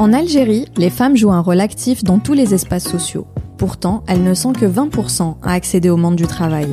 [0.00, 3.26] En Algérie, les femmes jouent un rôle actif dans tous les espaces sociaux.
[3.58, 6.68] Pourtant, elles ne sont que 20% à accéder au monde du travail.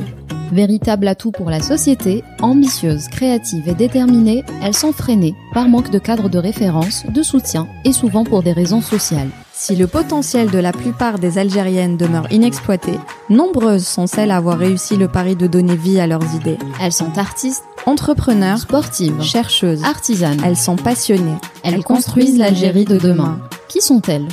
[0.50, 5.98] Véritable atout pour la société, ambitieuses, créatives et déterminées, elles sont freinées par manque de
[5.98, 9.28] cadre de référence, de soutien et souvent pour des raisons sociales.
[9.52, 12.92] Si le potentiel de la plupart des Algériennes demeure inexploité,
[13.28, 16.56] nombreuses sont celles à avoir réussi le pari de donner vie à leurs idées.
[16.80, 20.42] Elles sont artistes, Entrepreneurs, sportives, chercheuses, artisanes.
[20.44, 21.38] elles sont passionnées.
[21.64, 23.40] Elles construisent l'Algérie de demain.
[23.66, 24.28] Qui sont-elles?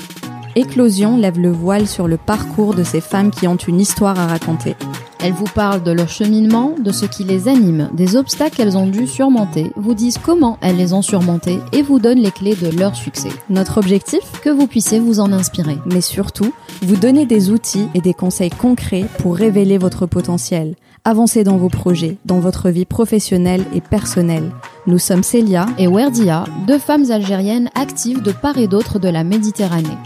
[0.58, 4.28] Éclosion lève le voile sur le parcours de ces femmes qui ont une histoire à
[4.28, 4.76] raconter.
[5.24, 8.88] Elles vous parlent de leur cheminement, de ce qui les anime, des obstacles qu'elles ont
[8.88, 12.78] dû surmonter, vous disent comment elles les ont surmontés et vous donnent les clés de
[12.78, 13.30] leur succès.
[13.50, 14.20] Notre objectif?
[14.44, 15.78] Que vous puissiez vous en inspirer.
[15.86, 20.76] mais surtout, vous donner des outils et des conseils concrets pour révéler votre potentiel,
[21.08, 24.52] avancer dans vos projets, dans votre vie professionnelle et personnelle.
[24.88, 25.68] Nous sommes Célia.
[25.78, 29.98] Et Werdia, deux femmes algériennes actives de part et d'autre de la Méditerranée.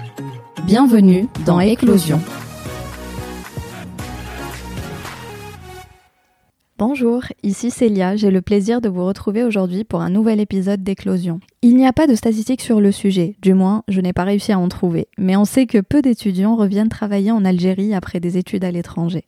[0.65, 2.19] Bienvenue dans Éclosion.
[6.77, 11.39] Bonjour, ici Célia, j'ai le plaisir de vous retrouver aujourd'hui pour un nouvel épisode d'Éclosion.
[11.61, 14.51] Il n'y a pas de statistiques sur le sujet, du moins je n'ai pas réussi
[14.51, 18.37] à en trouver, mais on sait que peu d'étudiants reviennent travailler en Algérie après des
[18.37, 19.25] études à l'étranger.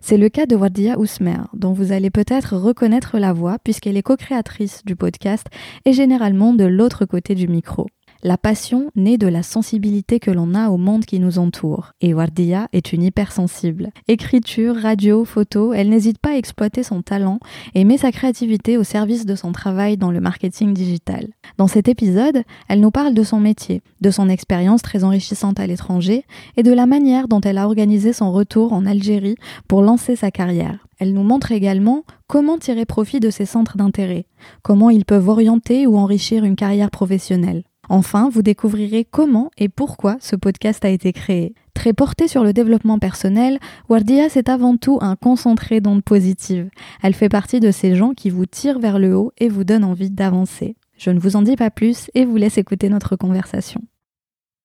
[0.00, 4.02] C'est le cas de Wardia Ousmer, dont vous allez peut-être reconnaître la voix puisqu'elle est
[4.02, 5.46] co-créatrice du podcast
[5.84, 7.86] et généralement de l'autre côté du micro.
[8.24, 11.92] La passion naît de la sensibilité que l'on a au monde qui nous entoure.
[12.00, 13.90] Et Wardia est une hypersensible.
[14.06, 17.40] Écriture, radio, photo, elle n'hésite pas à exploiter son talent
[17.74, 21.30] et met sa créativité au service de son travail dans le marketing digital.
[21.58, 25.66] Dans cet épisode, elle nous parle de son métier, de son expérience très enrichissante à
[25.66, 26.24] l'étranger
[26.56, 29.34] et de la manière dont elle a organisé son retour en Algérie
[29.66, 30.86] pour lancer sa carrière.
[31.00, 34.26] Elle nous montre également comment tirer profit de ses centres d'intérêt,
[34.62, 37.64] comment ils peuvent orienter ou enrichir une carrière professionnelle.
[37.88, 41.54] Enfin, vous découvrirez comment et pourquoi ce podcast a été créé.
[41.74, 46.70] Très porté sur le développement personnel, Wardia c'est avant tout un concentré d'ondes positives.
[47.02, 49.84] Elle fait partie de ces gens qui vous tirent vers le haut et vous donnent
[49.84, 50.76] envie d'avancer.
[50.96, 53.82] Je ne vous en dis pas plus et vous laisse écouter notre conversation.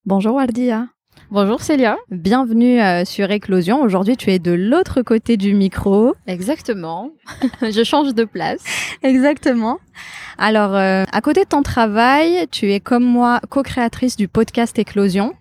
[0.06, 0.88] Bonjour Wardia.
[1.30, 1.98] Bonjour Célia.
[2.10, 3.82] Bienvenue euh, sur Éclosion.
[3.82, 6.16] Aujourd'hui, tu es de l'autre côté du micro.
[6.26, 7.12] Exactement.
[7.62, 8.64] Je change de place.
[9.04, 9.80] Exactement.
[10.38, 15.34] Alors, euh, à côté de ton travail, tu es comme moi co-créatrice du podcast Éclosion.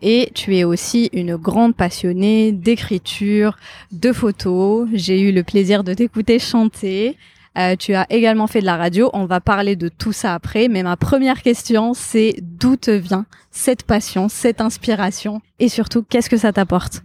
[0.00, 3.56] Et tu es aussi une grande passionnée d'écriture,
[3.90, 4.88] de photos.
[4.92, 7.16] J'ai eu le plaisir de t'écouter chanter.
[7.60, 9.10] Euh, tu as également fait de la radio.
[9.12, 10.68] On va parler de tout ça après.
[10.68, 15.40] Mais ma première question, c'est d'où te vient cette passion, cette inspiration?
[15.58, 17.02] Et surtout, qu'est-ce que ça t'apporte?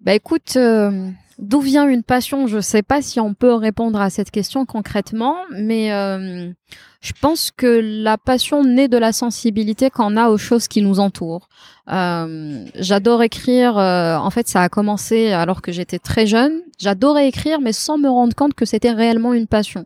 [0.00, 2.46] Bah écoute, euh, d'où vient une passion?
[2.46, 6.52] Je sais pas si on peut répondre à cette question concrètement, mais euh,
[7.00, 11.00] je pense que la passion naît de la sensibilité qu'on a aux choses qui nous
[11.00, 11.48] entourent.
[11.88, 13.76] J'adore écrire.
[13.76, 16.60] en fait, ça a commencé alors que j'étais très jeune.
[16.78, 19.84] J'adorais écrire, mais sans me rendre compte que c'était réellement une passion.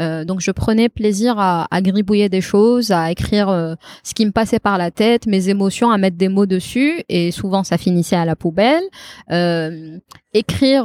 [0.00, 4.26] Euh, donc, je prenais plaisir à, à gribouiller des choses, à écrire euh, ce qui
[4.26, 7.78] me passait par la tête, mes émotions, à mettre des mots dessus, et souvent ça
[7.78, 8.84] finissait à la poubelle.
[9.30, 9.98] Euh,
[10.32, 10.84] écrire.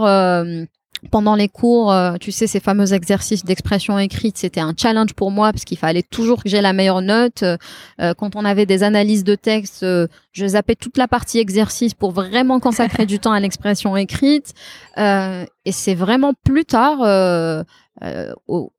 [1.11, 5.31] Pendant les cours, euh, tu sais, ces fameux exercices d'expression écrite, c'était un challenge pour
[5.31, 7.43] moi parce qu'il fallait toujours que j'ai la meilleure note.
[7.43, 7.57] Euh,
[8.01, 9.85] euh, quand on avait des analyses de texte,
[10.31, 14.53] je zappais toute la partie exercice pour vraiment consacrer du temps à l'expression écrite.
[14.97, 16.99] Et c'est vraiment plus tard,
[18.47, 18.73] au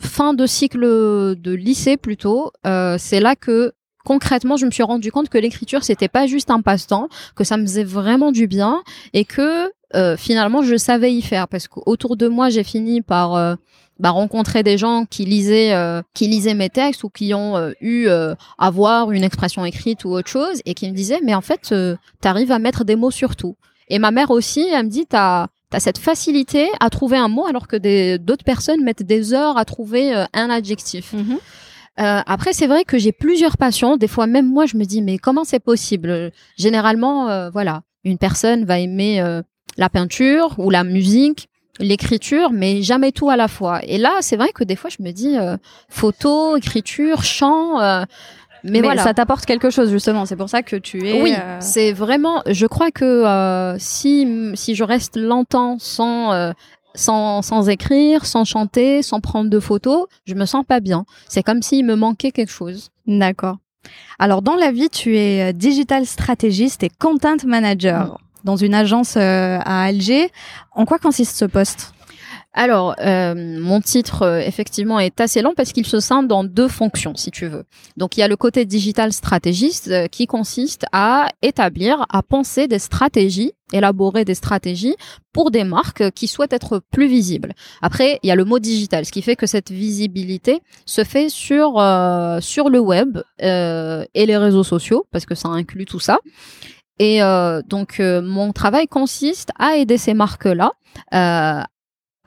[0.00, 3.72] fin de cycle de lycée plutôt, c'est là que
[4.04, 7.56] concrètement, je me suis rendu compte que l'écriture c'était pas juste un passe-temps, que ça
[7.56, 11.48] me faisait vraiment du bien et que euh, finalement je savais y faire.
[11.48, 13.54] Parce qu'autour de moi j'ai fini par euh,
[14.00, 17.72] bah, rencontrer des gens qui lisaient euh, qui lisaient mes textes ou qui ont euh,
[17.82, 21.34] eu euh, à voir une expression écrite ou autre chose et qui me disaient mais
[21.34, 23.56] en fait euh, t'arrives à mettre des mots sur tout.
[23.88, 27.46] Et ma mère aussi elle me dit t'as T'as cette facilité à trouver un mot
[27.46, 31.14] alors que d'autres personnes mettent des heures à trouver un adjectif.
[32.00, 33.96] Euh, après, c'est vrai que j'ai plusieurs passions.
[33.96, 36.32] Des fois, même moi, je me dis, mais comment c'est possible?
[36.56, 39.42] Généralement, euh, voilà, une personne va aimer euh,
[39.76, 41.48] la peinture ou la musique,
[41.78, 43.80] l'écriture, mais jamais tout à la fois.
[43.84, 45.56] Et là, c'est vrai que des fois, je me dis, euh,
[45.88, 47.80] photo, écriture, chant.
[47.80, 48.04] euh,
[48.62, 49.02] mais, Mais, voilà.
[49.02, 50.26] ça t'apporte quelque chose justement.
[50.26, 51.22] C'est pour ça que tu es.
[51.22, 52.42] Oui, euh, c'est vraiment.
[52.46, 56.52] Je crois que euh, si si je reste longtemps sans euh,
[56.94, 61.04] sans sans écrire, sans chanter, sans prendre de photos, je me sens pas bien.
[61.28, 62.90] C'est comme s'il me manquait quelque chose.
[63.06, 63.56] D'accord.
[64.18, 68.46] Alors dans la vie, tu es euh, digital stratégiste et content manager Mm.
[68.46, 70.30] dans une agence euh, à Alger.
[70.72, 71.92] En quoi consiste ce poste?
[72.52, 76.66] Alors, euh, mon titre, euh, effectivement, est assez long parce qu'il se scinde en deux
[76.66, 77.62] fonctions, si tu veux.
[77.96, 82.66] Donc, il y a le côté digital stratégiste euh, qui consiste à établir, à penser
[82.66, 84.96] des stratégies, élaborer des stratégies
[85.32, 87.52] pour des marques qui souhaitent être plus visibles.
[87.82, 91.28] Après, il y a le mot digital, ce qui fait que cette visibilité se fait
[91.28, 91.74] sur,
[92.40, 96.18] sur le web et les réseaux sociaux, parce que ça inclut tout ça.
[96.98, 97.20] Et
[97.68, 100.72] donc, mon travail consiste à aider ces marques-là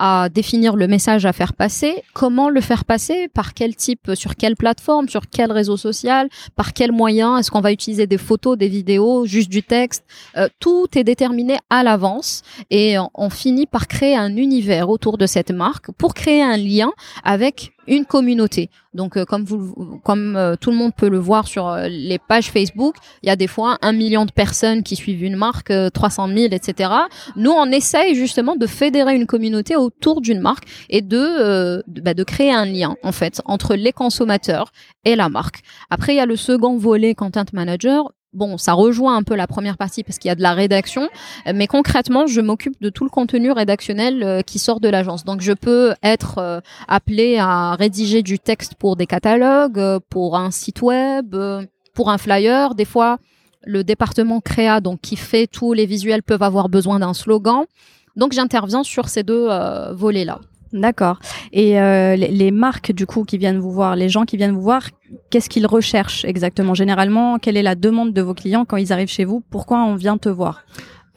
[0.05, 4.35] à définir le message à faire passer, comment le faire passer, par quel type, sur
[4.35, 6.27] quelle plateforme, sur quel réseau social,
[6.57, 10.03] par quel moyen, est-ce qu'on va utiliser des photos, des vidéos, juste du texte,
[10.35, 15.25] euh, tout est déterminé à l'avance et on finit par créer un univers autour de
[15.25, 16.91] cette marque pour créer un lien
[17.23, 18.69] avec une communauté.
[18.93, 22.19] Donc, euh, comme vous, comme euh, tout le monde peut le voir sur euh, les
[22.19, 25.73] pages Facebook, il y a des fois un million de personnes qui suivent une marque,
[25.93, 26.91] 300 000, etc.
[27.35, 32.23] Nous, on essaye justement de fédérer une communauté autour d'une marque et de, bah, de
[32.23, 34.71] créer un lien en fait entre les consommateurs
[35.05, 35.61] et la marque.
[35.89, 39.47] Après, il y a le second volet content manager bon, ça rejoint un peu la
[39.47, 41.09] première partie parce qu'il y a de la rédaction,
[41.53, 45.23] mais concrètement, je m'occupe de tout le contenu rédactionnel euh, qui sort de l'agence.
[45.23, 50.37] Donc, je peux être euh, appelé à rédiger du texte pour des catalogues, euh, pour
[50.37, 51.35] un site web,
[51.93, 52.75] pour un flyer.
[52.75, 53.17] Des fois,
[53.63, 57.65] le département créa, donc qui fait tous les visuels, peuvent avoir besoin d'un slogan.
[58.15, 59.49] Donc, j'interviens sur ces deux
[59.91, 60.39] volets-là.
[60.73, 61.19] D'accord.
[61.51, 64.61] Et euh, les, marques du coup qui viennent vous voir, les gens qui viennent vous
[64.61, 64.89] voir,
[65.29, 66.73] qu'est-ce qu'ils recherchent exactement?
[66.73, 69.43] Généralement, quelle est la demande de vos clients quand ils arrivent chez vous?
[69.51, 70.63] Pourquoi on vient te voir?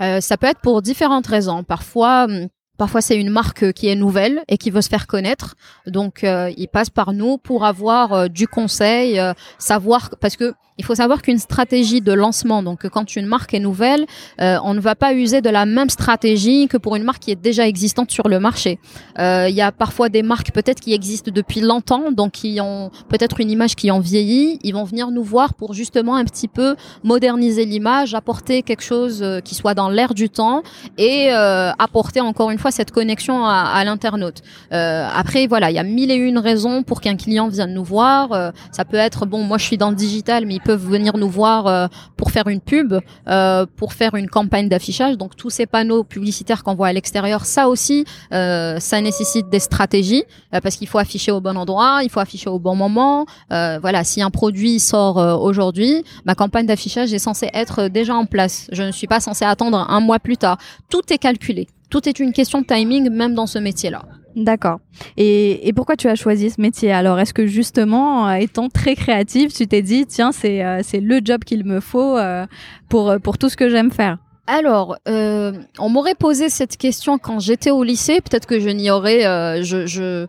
[0.03, 1.64] Euh, Ça peut être pour différentes raisons.
[1.64, 2.25] Parfois.
[2.25, 5.55] Hum, parfois, c'est une marque qui est nouvelle et qui veut se faire connaître.
[5.87, 9.19] Donc, euh, ils passent par nous pour avoir du conseil,
[9.59, 13.61] savoir parce que il faut savoir qu'une stratégie de lancement, donc quand une marque est
[13.61, 14.06] nouvelle,
[14.40, 17.31] euh, on ne va pas user de la même stratégie que pour une marque qui
[17.31, 18.78] est déjà existante sur le marché.
[19.19, 22.90] Euh, il y a parfois des marques peut-être qui existent depuis longtemps, donc qui ont
[23.08, 24.58] peut-être une image qui en vieillit.
[24.62, 29.23] Ils vont venir nous voir pour justement un petit peu moderniser l'image, apporter quelque chose
[29.23, 30.62] euh, qui soit dans l'air du temps
[30.99, 31.31] et
[31.78, 34.43] apporter encore une fois cette connexion à, à l'internaute.
[34.70, 38.52] après, voilà, il y a mille et une raisons pour qu'un client vienne nous voir.
[38.73, 41.69] ça peut être bon, moi je suis dans le digital, mais peuvent venir nous voir
[41.69, 41.87] euh,
[42.17, 42.95] pour faire une pub,
[43.29, 45.17] euh, pour faire une campagne d'affichage.
[45.17, 49.61] Donc tous ces panneaux publicitaires qu'on voit à l'extérieur, ça aussi, euh, ça nécessite des
[49.61, 53.27] stratégies parce qu'il faut afficher au bon endroit, il faut afficher au bon moment.
[53.51, 58.69] voilà, si un produit sort aujourd'hui, ma campagne d'affichage est censée être déjà en place.
[58.73, 60.59] Je ne suis pas censée attendre un mois plus tard.
[60.91, 61.69] Tout est calculé.
[61.91, 64.03] Tout est une question de timing, même dans ce métier-là.
[64.37, 64.81] D'accord.
[65.17, 69.50] Et, pourquoi tu as choisi ce métier Alors, est-ce que justement, euh, étant très créative,
[69.50, 72.47] tu t'es dit, tiens, c'est euh, le job qu'il me faut euh,
[72.91, 74.19] pour, pour tout ce que j'aime faire?
[74.47, 78.21] Alors, on m'aurait posé cette question quand j'étais au lycée.
[78.21, 79.23] Peut-être que je n'y aurais,
[79.65, 80.29] je, je,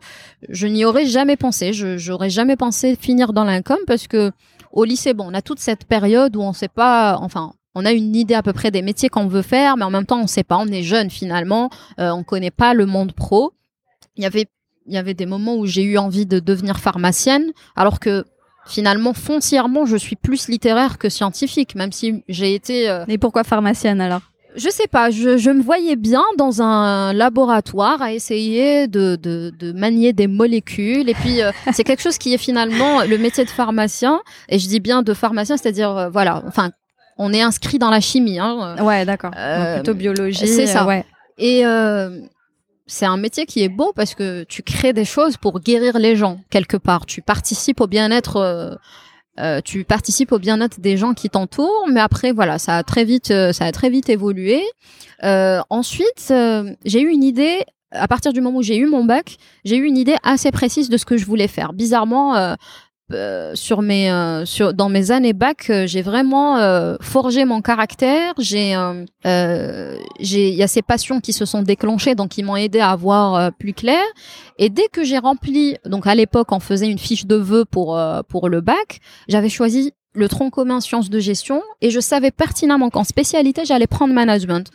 [0.50, 1.72] je n'y aurais jamais pensé.
[1.72, 4.32] Je j'aurais jamais pensé finir dans l'income parce que
[4.72, 7.86] au lycée, bon, on a toute cette période où on ne sait pas, enfin, on
[7.86, 10.18] a une idée à peu près des métiers qu'on veut faire, mais en même temps,
[10.18, 10.58] on ne sait pas.
[10.58, 11.70] On est jeune finalement,
[12.00, 13.54] on on connaît pas le monde pro
[14.18, 14.48] il y avait
[14.88, 18.24] il y avait des moments où j'ai eu envie de devenir pharmacienne, alors que
[18.66, 22.90] finalement, foncièrement, je suis plus littéraire que scientifique, même si j'ai été.
[22.90, 24.22] Euh, Et pourquoi pharmacienne alors?
[24.56, 30.14] Je sais pas, je, me voyais bien dans un laboratoire à essayer de, de, manier
[30.14, 31.10] des molécules.
[31.10, 34.20] Et puis, euh, c'est quelque chose qui est finalement le métier de pharmacien.
[34.50, 36.72] Et je dis bien de pharmacien, c'est-à-dire, euh, voilà, enfin,
[37.20, 38.40] on est inscrit dans la chimie.
[38.40, 39.32] Hein, ouais, d'accord.
[39.76, 40.48] plutôt biologie.
[40.48, 40.86] C'est ça.
[40.88, 41.06] Ouais.
[41.38, 41.64] Et
[42.88, 46.16] c'est un métier qui est beau parce que tu crées des choses pour guérir les
[46.16, 47.06] gens quelque part.
[47.06, 48.38] Tu participes au bien-être.
[48.38, 48.76] Euh,
[49.40, 53.04] euh, tu participes au bien-être des gens qui t'entourent, mais après voilà, ça a très
[53.04, 54.64] vite, euh, ça a très vite évolué.
[55.22, 56.34] ensuite,
[56.86, 59.86] j'ai eu une idée à partir du moment où j'ai eu mon bac, j'ai eu
[59.86, 61.74] une idée assez précise de ce que je voulais faire.
[61.74, 62.56] Bizarrement,
[63.14, 66.58] euh, sur mes euh, sur dans mes années bac euh, j'ai vraiment
[67.00, 68.34] forgé mon caractère.
[68.38, 68.76] J'ai
[70.20, 72.96] j'ai il y a ces passions qui se sont déclenchées donc qui m'ont aidé à
[72.96, 74.04] voir plus clair.
[74.58, 78.00] Et dès que j'ai rempli donc à l'époque on faisait une fiche de vœux pour
[78.28, 79.00] pour le bac
[79.30, 83.88] j'avais choisi le tronc commun sciences de gestion et je savais pertinemment qu'en spécialité j'allais
[83.88, 84.70] prendre management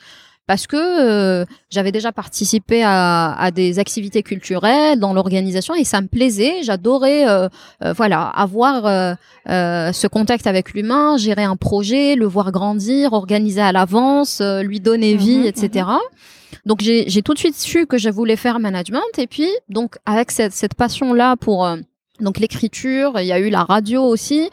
[0.47, 6.01] parce que euh, j'avais déjà participé à, à, des activités culturelles dans l'organisation et ça
[6.01, 6.63] me plaisait.
[6.63, 7.49] J'adorais, euh,
[7.85, 13.61] euh voilà, avoir euh, ce contact avec l'humain, gérer un projet, le voir grandir, organiser
[13.61, 15.87] à l'avance, lui donner vie, mhm, etc.
[16.67, 20.31] Donc j'ai tout de suite su que je voulais faire management et puis donc avec
[20.31, 21.69] cette, cette passion là pour
[22.21, 24.51] donc l'écriture, il y a eu la radio aussi.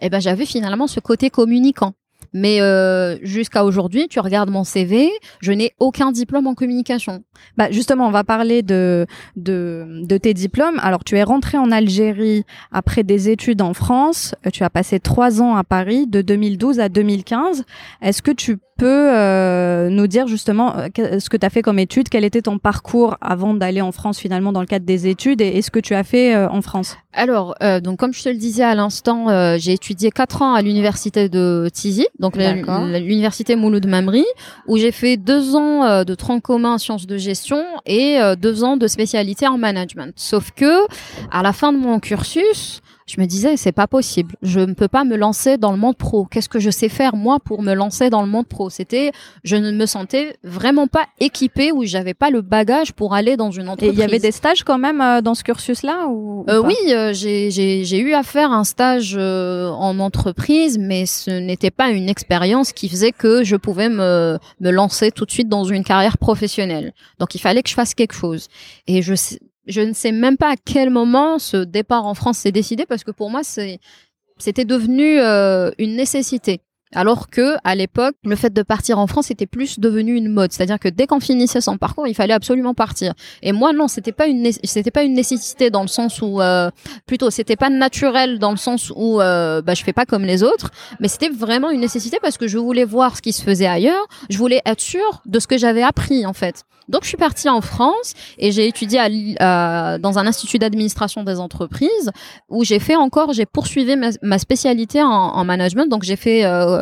[0.00, 1.94] Et eh ben j'avais finalement ce côté communicant
[2.32, 5.10] Mais euh, jusqu'à aujourd'hui, tu regardes mon CV,
[5.40, 7.22] je n'ai aucun diplôme en communication.
[7.56, 10.78] Bah justement, on va parler de, de, de tes diplômes.
[10.82, 14.34] Alors, tu es rentré en Algérie après des études en France.
[14.46, 17.64] Euh, tu as passé trois ans à Paris, de 2012 à 2015.
[18.00, 21.78] Est-ce que tu peux euh, nous dire justement euh, ce que tu as fait comme
[21.78, 25.40] études Quel était ton parcours avant d'aller en France finalement dans le cadre des études?
[25.40, 26.96] Et, et ce que tu as fait euh, en France?
[27.14, 30.54] Alors, euh, donc comme je te le disais à l'instant, euh, j'ai étudié quatre ans
[30.54, 34.24] à l'université de Tizi, donc l'université Mouloud Mamri,
[34.68, 38.36] où j'ai fait deux ans euh, de tronc commun en sciences de gestion et euh,
[38.36, 40.12] deux ans de spécialité en management.
[40.14, 40.86] Sauf que
[41.32, 42.80] à la fin de mon cursus,
[43.14, 45.96] je me disais c'est pas possible, je ne peux pas me lancer dans le monde
[45.98, 46.24] pro.
[46.24, 48.70] Qu'est-ce que je sais faire moi pour me lancer dans le monde pro?
[48.70, 49.12] C'était,
[49.44, 53.50] je ne me sentais vraiment pas équipée ou j'avais pas le bagage pour aller dans
[53.50, 53.92] une Et entreprise.
[53.92, 56.74] il y avait des stages quand même euh, dans ce cursus-là ou, ou Euh, oui,
[56.88, 62.08] euh, j'ai- eu à faire un stage euh, en entreprise, mais ce n'était pas une
[62.08, 66.16] expérience qui faisait que je pouvais me, me lancer tout de suite dans une carrière
[66.16, 66.94] professionnelle.
[67.18, 68.48] Donc il fallait que je fasse quelque chose.
[68.86, 72.38] Et je, sais- je ne sais même pas à quel moment ce départ en France
[72.38, 76.60] s'est décidé, parce que pour moi, c'était devenu euh, une nécessité.
[76.94, 80.52] Alors que à l'époque, le fait de partir en France était plus devenu une mode,
[80.52, 83.14] c'est-à-dire que dès qu'on finissait son parcours, il fallait absolument partir.
[83.42, 86.70] Et moi, non, c'était pas une, c'était pas une nécessité dans le sens où, euh,
[87.06, 90.42] plutôt, c'était pas naturel dans le sens où, euh, bah, je fais pas comme les
[90.42, 90.70] autres,
[91.00, 94.06] mais c'était vraiment une nécessité parce que je voulais voir ce qui se faisait ailleurs,
[94.28, 96.64] je voulais être sûre de ce que j'avais appris en fait.
[96.88, 99.08] Donc, je suis partie en France et j'ai étudié à
[99.38, 102.10] à- dans un institut d'administration des entreprises
[102.48, 105.86] où j'ai fait encore, j'ai poursuivi ma, spécialité en, en management.
[105.86, 106.81] Donc, j'ai fait euh,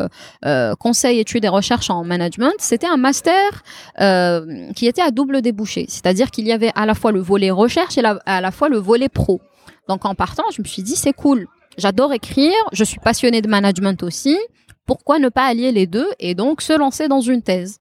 [0.79, 2.53] conseil, études et recherche en management.
[2.59, 3.63] C'était un master
[3.99, 7.51] euh, qui était à double débouché, c'est-à-dire qu'il y avait à la fois le volet
[7.51, 9.41] recherche et à la fois le volet pro.
[9.87, 11.47] Donc, en partant, je me suis dit, c'est cool.
[11.77, 14.37] J'adore écrire, je suis passionnée de management aussi.
[14.85, 17.79] Pourquoi ne pas allier les deux et donc se lancer dans une thèse?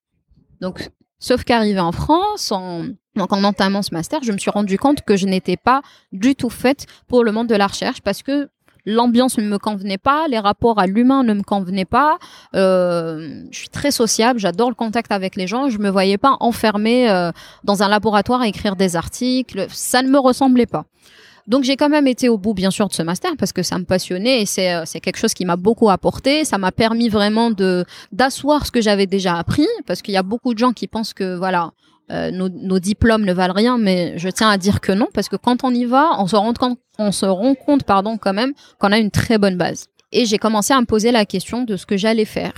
[0.60, 2.84] Donc, sauf qu'arrivé en France, en,
[3.16, 6.34] donc en entamant ce master, je me suis rendu compte que je n'étais pas du
[6.34, 8.48] tout faite pour le monde de la recherche parce que
[8.90, 12.18] l'ambiance ne me convenait pas, les rapports à l'humain ne me convenaient pas.
[12.54, 15.70] Euh, je suis très sociable, j'adore le contact avec les gens.
[15.70, 17.30] Je me voyais pas enfermée euh,
[17.64, 19.66] dans un laboratoire à écrire des articles.
[19.70, 20.84] Ça ne me ressemblait pas.
[21.46, 23.78] Donc j'ai quand même été au bout bien sûr de ce master parce que ça
[23.78, 26.44] me passionnait et c'est euh, c'est quelque chose qui m'a beaucoup apporté.
[26.44, 30.22] Ça m'a permis vraiment de d'asseoir ce que j'avais déjà appris parce qu'il y a
[30.22, 31.72] beaucoup de gens qui pensent que voilà
[32.10, 35.36] euh, nos, diplômes ne valent rien, mais je tiens à dire que non parce que
[35.36, 36.36] quand on y va, on se
[37.26, 39.86] rend compte, pardon quand même qu'on a une très bonne base.
[40.12, 42.52] Et j'ai commencé à me poser la question de ce que j'allais faire.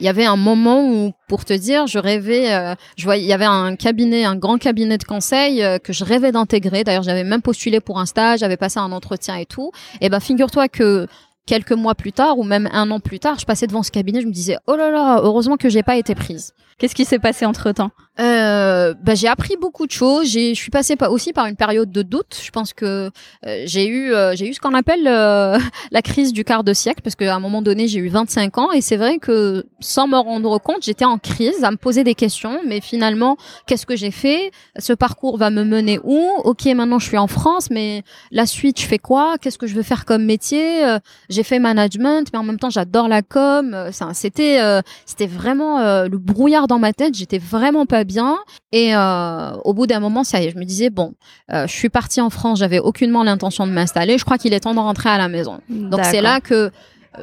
[0.00, 3.32] Il y avait un moment où, pour te dire, je rêvais, euh, je il y
[3.32, 6.82] avait un cabinet, un grand cabinet de conseil euh, que je rêvais d'intégrer.
[6.82, 9.70] D'ailleurs, j'avais même postulé pour un stage, j'avais passé un entretien et tout.
[10.00, 11.06] Et ben, figure-toi que
[11.46, 14.20] quelques mois plus tard, ou même un an plus tard, je passais devant ce cabinet,
[14.20, 16.54] je me disais, oh là là, heureusement que j'ai pas été prise.
[16.78, 17.90] Qu'est-ce qui s'est passé entre temps
[18.20, 20.28] Euh, bah, j'ai appris beaucoup de choses.
[20.28, 22.38] J'ai, je suis passée par, aussi par une période de doute.
[22.44, 23.10] Je pense que
[23.46, 25.58] euh, j'ai eu, euh, j'ai eu ce qu'on appelle euh,
[25.90, 28.72] la crise du quart de siècle, parce qu'à un moment donné, j'ai eu 25 ans,
[28.72, 32.14] et c'est vrai que sans me rendre compte, j'étais en crise, à me poser des
[32.14, 32.60] questions.
[32.66, 34.50] Mais finalement, qu'est-ce que j'ai fait?
[34.78, 36.28] Ce parcours va me mener où?
[36.44, 39.36] Ok, maintenant je suis en France, mais la suite, je fais quoi?
[39.40, 40.84] Qu'est-ce que je veux faire comme métier?
[40.84, 43.74] Euh, J'ai fait management, mais en même temps, j'adore la com.
[43.74, 44.58] Euh, ça, C'était,
[45.06, 47.14] c'était vraiment le brouillard dans ma tête.
[47.14, 48.36] J'étais vraiment pas bien.
[48.72, 51.14] Et euh, au bout d'un moment, ça y est, je me disais bon,
[51.52, 54.18] euh, je suis partie en France, j'avais aucunement l'intention de m'installer.
[54.18, 55.60] Je crois qu'il est temps de rentrer à la maison.
[55.68, 56.70] Donc c'est là que euh,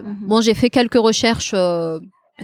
[0.03, 1.51] bon, j'ai fait quelques recherches.
[1.53, 1.99] euh,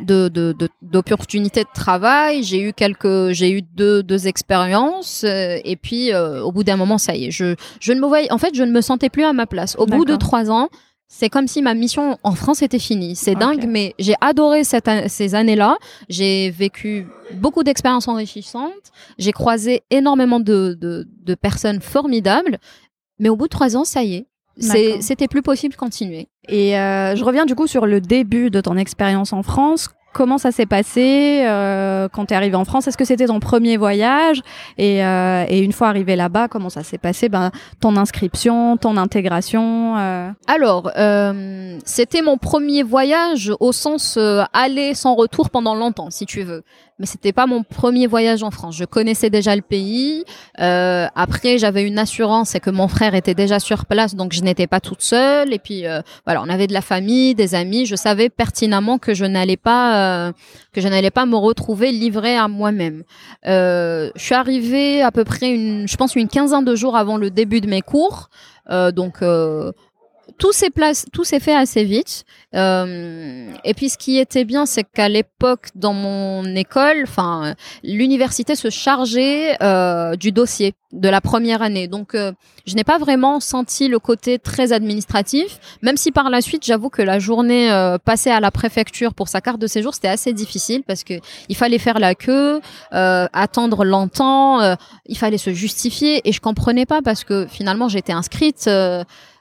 [0.05, 5.57] de de- de- d'opportunités de, travail j'ai eu quelques j'ai eu deux deux expériences euh,
[5.63, 8.31] et puis euh, au bout d'un moment ça y est je je ne me voyais
[8.31, 10.69] en fait je ne me sentais plus à ma place au bout de trois ans
[11.07, 13.15] c'est comme si ma mission en France était finie.
[13.15, 15.77] C'est dingue, mais j'ai adoré cette ces années-là.
[16.09, 18.91] J'ai vécu beaucoup d'expériences enrichissantes.
[19.17, 22.59] J'ai croisé énormément de, de, de personnes formidables.
[23.19, 24.25] Mais au bout de trois ans, ça y est.
[25.01, 26.27] C'était plus possible de continuer.
[26.49, 29.89] Et euh, je reviens du coup sur le début de ton expérience en France.
[30.17, 32.87] Comment ça s'est passé euh, quand tu es arrivé en France?
[32.87, 34.41] Est-ce que c'était ton premier voyage?
[34.79, 37.29] Et, euh, et une fois arrivé là-bas, comment ça s'est passé?
[37.29, 44.41] Ben, Ton inscription, ton intégration euh, Alors, euh, c'était mon premier voyage au sens euh,
[44.53, 46.63] aller sans retour pendant longtemps, si tu veux.
[46.97, 48.75] Mais c'était pas mon premier voyage en France.
[48.75, 50.23] Je connaissais déjà le pays.
[50.59, 54.41] Euh, après, j'avais une assurance, c'est que mon frère était déjà sur place, donc je
[54.41, 55.53] n'étais pas toute seule.
[55.53, 55.83] Et puis
[56.25, 57.85] voilà, on avait de la famille, des amis.
[57.85, 60.31] Je savais pertinemment que je n'allais pas, euh,
[60.73, 63.03] que je n'allais pas me retrouver livrée à moi-même.
[63.45, 67.17] Euh, je suis arrivée à peu près une, je pense une quinzaine de jours avant
[67.17, 68.29] le début de mes cours.
[68.69, 69.19] Euh, donc
[70.37, 72.25] tout s'est place, tout s'est fait assez vite.
[72.55, 78.55] Euh, et puis ce qui était bien, c'est qu'à l'époque, dans mon école, enfin, l'université
[78.55, 81.87] se chargeait euh, du dossier de la première année.
[81.87, 82.31] Donc, euh,
[82.65, 86.89] je n'ai pas vraiment senti le côté très administratif, même si par la suite, j'avoue
[86.89, 90.33] que la journée euh, passée à la préfecture pour sa carte de séjour, c'était assez
[90.33, 91.15] difficile parce que
[91.49, 92.61] il fallait faire la queue,
[92.93, 98.13] euh, attendre longtemps, il fallait se justifier et je comprenais pas parce que finalement, j'étais
[98.13, 98.69] inscrite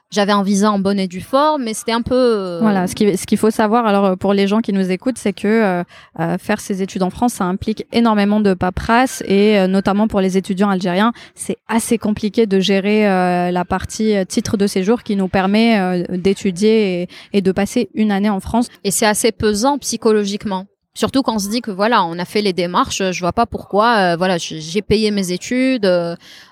[0.09, 2.15] j'avais un visa en bonne et due forme, mais c'était un peu.
[2.15, 5.17] Euh, voilà, ce qu'il ce qu'il faut savoir, alors pour les gens qui nous écoutent,
[5.17, 5.83] c'est que euh,
[6.19, 10.37] euh, faire ses études en France, ça implique énormément de paperasse et notamment pour les
[10.37, 13.03] étudiants algériens, c'est assez compliqué de gérer
[13.51, 18.29] la partie titre de séjour qui nous permet d'étudier et, et de passer une année
[18.29, 18.67] en France.
[18.83, 20.65] Et c'est assez pesant psychologiquement.
[20.93, 23.45] Surtout quand on se dit que voilà, on a fait les démarches, je vois pas
[23.45, 24.15] pourquoi.
[24.15, 25.89] voilà, j'ai payé mes études,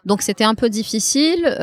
[0.06, 1.56] donc c'était un peu difficile.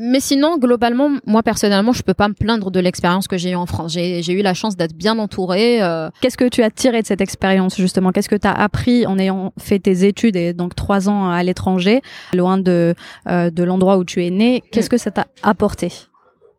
[0.00, 3.56] Mais sinon, globalement, moi personnellement, je peux pas me plaindre de l'expérience que j'ai eue
[3.56, 3.92] en France.
[3.92, 5.82] J'ai eu la chance d'être bien entourée.
[5.82, 6.08] Euh.
[6.20, 8.12] Qu'est-ce que tu as tiré de cette expérience justement?
[8.12, 11.42] Qu'est-ce que tu as appris en ayant fait tes études et donc trois ans à
[11.42, 12.00] l'étranger,
[12.32, 12.94] loin de
[13.28, 14.62] euh, de l'endroit où tu es né?
[14.70, 15.90] Qu'est-ce que ça t'a apporté?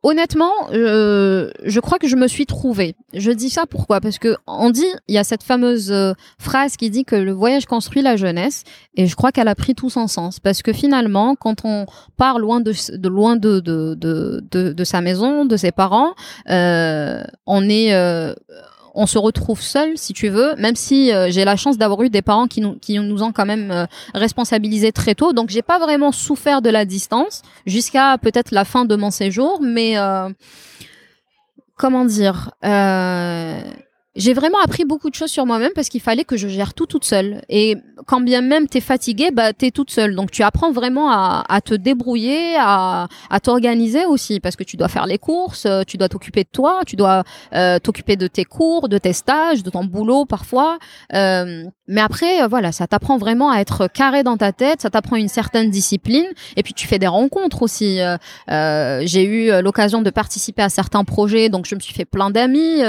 [0.01, 2.95] Honnêtement, euh, je crois que je me suis trouvée.
[3.13, 3.99] Je dis ça pourquoi?
[3.99, 7.33] Parce que on dit, il y a cette fameuse euh, phrase qui dit que le
[7.33, 8.63] voyage construit la jeunesse,
[8.95, 10.39] et je crois qu'elle a pris tout son sens.
[10.39, 15.01] Parce que finalement, quand on part loin de, de loin de de, de de, sa
[15.01, 16.13] maison, de ses parents,
[16.49, 18.33] euh, on est euh,
[18.95, 22.09] on se retrouve seul, si tu veux, même si euh, j'ai la chance d'avoir eu
[22.09, 25.33] des parents qui nous, ont quand même euh, responsabilisés très tôt.
[25.33, 29.59] Donc, j'ai pas vraiment souffert de la distance jusqu'à peut-être la fin de mon séjour,
[29.61, 30.29] mais euh,
[31.75, 32.51] comment dire
[34.15, 36.87] j'ai vraiment appris beaucoup de choses sur moi-même parce qu'il fallait que je gère tout
[36.87, 37.41] toute seule.
[37.47, 40.15] Et quand bien même t'es fatiguée, bah t'es toute seule.
[40.15, 44.77] Donc tu apprends vraiment à, à te débrouiller, à, à t'organiser aussi parce que tu
[44.77, 47.23] dois faire les courses, euh, tu dois t'occuper de toi, tu dois
[47.53, 50.79] euh, t'occuper de tes cours, de tes stages, de ton boulot parfois.
[51.13, 54.89] Euh, mais après, euh, voilà, ça t'apprend vraiment à être carré dans ta tête, ça
[54.89, 56.27] t'apprend une certaine discipline.
[56.55, 57.99] Et puis tu fais des rencontres aussi.
[58.47, 62.81] J'ai eu l'occasion de participer à certains projets, donc je me suis fait plein d'amis.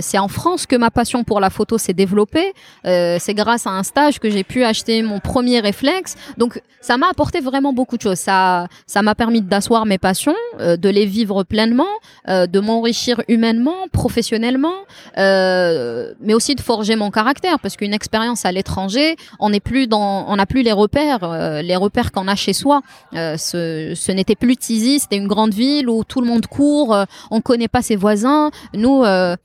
[0.00, 2.52] C'est en France que ma passion pour la photo s'est développée.
[2.86, 6.16] Euh, c'est grâce à un stage que j'ai pu acheter mon premier réflexe.
[6.38, 8.18] Donc ça m'a apporté vraiment beaucoup de choses.
[8.18, 11.86] Ça, ça m'a permis d'asseoir mes passions, euh, de les vivre pleinement,
[12.28, 14.74] euh, de m'enrichir humainement, professionnellement,
[15.18, 17.58] euh, mais aussi de forger mon caractère.
[17.60, 21.62] Parce qu'une expérience à l'étranger, on n'est plus dans, on n'a plus les repères, euh,
[21.62, 22.82] les repères qu'on a chez soi.
[23.14, 26.96] Euh, ce, ce n'était plus Tizi, c'était une grande ville où tout le monde court,
[27.30, 28.50] on connaît pas ses voisins.
[28.74, 29.04] Nous,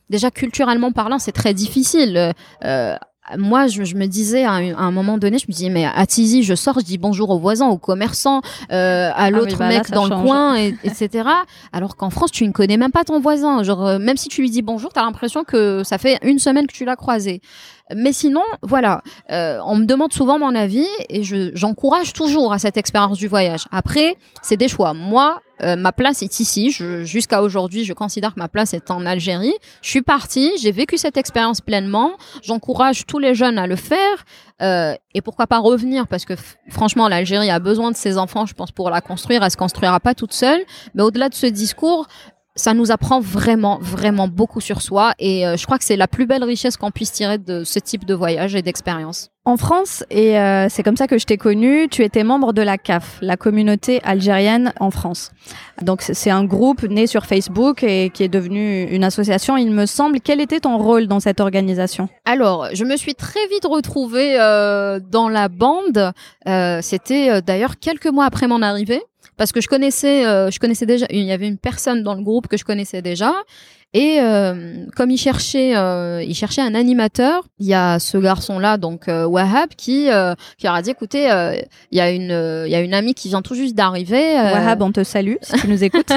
[0.10, 2.34] déjà culturellement parlant, c'est très difficile.
[3.32, 6.44] Euh, moi, je, me disais à un, moment donné, je me disais, mais à Tizi,
[6.44, 9.92] je sors, je dis bonjour aux voisins, aux commerçants, euh, à ah l'autre bah mec
[9.92, 11.28] dans le coin, et, etc.
[11.74, 13.64] Alors qu'en France, tu ne connais même pas ton voisin.
[13.64, 16.40] Genre, euh, même si tu lui dis bonjour, tu as l'impression que ça fait une
[16.40, 17.42] semaine que tu l'as croisé.
[17.96, 21.24] Mais sinon, voilà, euh, on me demande souvent mon avis et
[21.54, 23.66] j'encourage toujours à cette expérience du voyage.
[23.72, 24.94] Après, c'est des choix.
[24.94, 26.72] Moi, euh, ma place est ici.
[26.72, 29.56] Jusqu'à aujourd'hui, je considère que ma place est en Algérie.
[29.82, 32.12] Je suis partie, j'ai vécu cette expérience pleinement.
[32.44, 34.26] J'encourage tous les jeunes à le faire.
[34.62, 36.34] Euh, et pourquoi pas revenir Parce que
[36.70, 39.44] franchement, l'Algérie a besoin de ses enfants, je pense, pour la construire.
[39.44, 40.62] Elle se construira pas toute seule.
[40.94, 42.08] Mais au-delà de ce discours,
[42.58, 45.14] ça nous apprend vraiment, vraiment beaucoup sur soi.
[45.20, 47.80] Et euh, je crois que c'est la plus belle richesse qu'on puisse tirer de ce
[47.80, 49.30] type de voyage et d'expérience.
[49.46, 52.62] En France, et euh, c'est comme ça que je t'ai connu, tu étais membre de
[52.62, 55.32] la CAF, la communauté algérienne en France.
[55.82, 59.86] Donc c'est un groupe né sur Facebook et qui est devenu une association, il me
[59.86, 60.20] semble.
[60.20, 62.10] Quel était ton rôle dans cette organisation?
[62.26, 66.12] Alors, je me suis très vite retrouvée euh, dans la bande.
[66.82, 69.02] C'était d'ailleurs quelques mois après mon arrivée
[69.38, 72.22] parce que je connaissais, euh, je connaissais déjà, il y avait une personne dans le
[72.24, 73.34] groupe que je connaissais déjà
[73.94, 78.78] et euh, comme il cherchait, euh, il cherchait un animateur, il y a ce garçon-là,
[78.78, 81.24] donc euh, Wahab, qui euh, qui leur a dit écoutez,
[81.92, 84.34] il y a une il y a une amie qui vient tout juste d'arriver.
[84.36, 86.12] Wahab, on te salue si tu nous écoutes.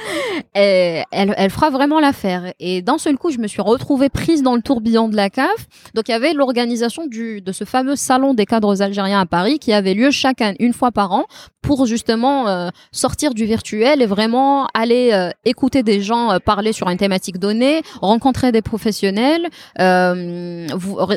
[0.54, 2.52] et elle, elle fera vraiment l'affaire.
[2.60, 5.66] Et d'un seul coup, je me suis retrouvée prise dans le tourbillon de la CAF.
[5.94, 9.58] Donc il y avait l'organisation du de ce fameux salon des cadres algériens à Paris
[9.58, 11.24] qui avait lieu chaque année, une fois par an
[11.60, 17.36] pour justement sortir du virtuel et vraiment aller écouter des gens parler sur un thématique
[18.00, 19.48] rencontrer des professionnels,
[19.80, 20.66] euh,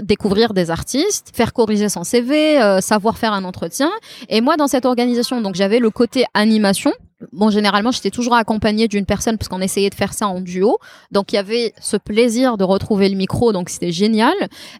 [0.03, 3.89] découvrir des artistes, faire corriger son CV, euh, savoir faire un entretien.
[4.29, 6.91] Et moi, dans cette organisation, donc j'avais le côté animation
[7.33, 10.77] bon, généralement, j'étais toujours accompagnée d'une personne parce qu'on essayait de faire ça en duo.
[11.11, 14.33] Donc, il y avait ce plaisir de retrouver le micro, donc c'était génial.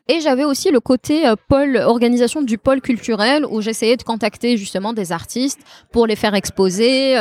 [0.08, 4.56] Et j'avais aussi le côté euh, pôle, organisation du pôle culturel où j'essayais de contacter
[4.56, 5.60] justement des artistes
[5.92, 7.18] pour les faire exposer.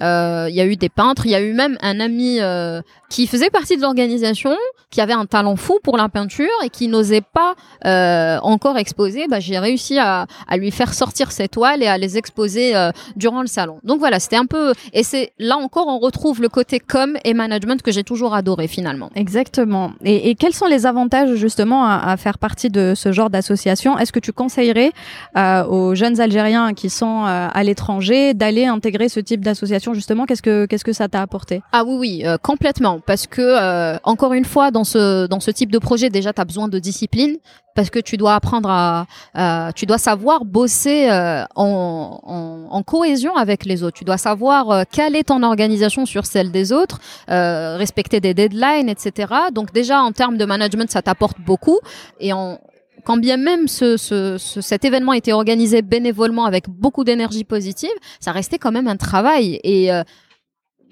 [0.00, 2.80] Euh, il y a eu des peintres, il y a eu même un ami euh,
[3.08, 4.54] qui faisait partie de l'organisation,
[4.90, 7.54] qui avait un talent fou pour la peinture et qui n'osait pas
[7.86, 9.26] euh, encore exposer.
[9.28, 12.90] Bah, j'ai réussi à, à, lui faire sortir ses toiles et à les exposer euh,
[13.16, 13.80] durant le salon.
[13.82, 17.34] Donc voilà, c'était un peu et c'est là encore on retrouve le côté com et
[17.34, 19.10] management que j'ai toujours adoré finalement.
[19.14, 19.92] Exactement.
[20.04, 23.98] Et, et, quels sont les avantages justement à, à faire partie de ce genre d'association?
[23.98, 24.92] Est-ce que tu conseillerais
[25.36, 29.87] euh, aux jeunes Algériens qui sont à l'étranger d'aller intégrer ce type d'association?
[29.94, 31.62] Justement Qu'est-ce que qu'est-ce que ça t'a apporté?
[31.72, 35.50] Ah oui oui, euh, complètement parce que euh, encore une fois dans ce dans ce
[35.50, 37.36] type de projet déjà tu as besoin de discipline
[37.78, 42.82] parce que tu dois apprendre à, euh, tu dois savoir bosser euh, en, en, en,
[42.82, 43.96] cohésion avec les autres.
[43.96, 46.98] Tu dois savoir euh, quelle est ton organisation sur celle des autres,
[47.30, 49.32] euh, respecter des deadlines, etc.
[49.52, 51.78] Donc déjà en termes de management, ça t'apporte beaucoup.
[52.18, 52.58] Et en,
[53.04, 57.90] quand bien même ce, ce, ce, cet événement était organisé bénévolement avec beaucoup d'énergie positive,
[58.20, 59.60] ça restait quand même un travail.
[59.64, 60.02] Et euh,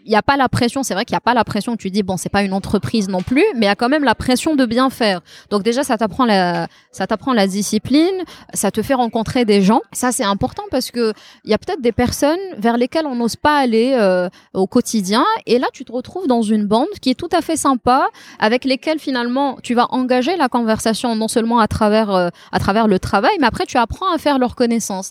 [0.06, 1.90] il n'y a pas la pression, c'est vrai qu'il n'y a pas la pression, tu
[1.90, 4.14] dis, bon, c'est pas une entreprise non plus, mais il y a quand même la
[4.14, 5.20] pression de bien faire.
[5.50, 8.22] Donc déjà, ça t'apprend la, ça t'apprend la discipline,
[8.54, 9.80] ça te fait rencontrer des gens.
[9.92, 11.12] Ça, c'est important parce que
[11.44, 15.24] il y a peut-être des personnes vers lesquelles on n'ose pas aller euh, au quotidien.
[15.46, 18.64] Et là, tu te retrouves dans une bande qui est tout à fait sympa, avec
[18.64, 23.00] lesquelles finalement, tu vas engager la conversation non seulement à travers, euh, à travers le
[23.00, 25.10] travail, mais après, tu apprends à faire leur connaissance.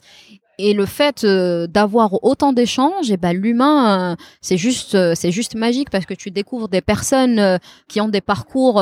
[0.58, 5.32] Et le fait euh, d'avoir autant d'échanges, et ben l'humain, euh, c'est juste, euh, c'est
[5.32, 8.82] juste magique parce que tu découvres des personnes euh, qui ont des parcours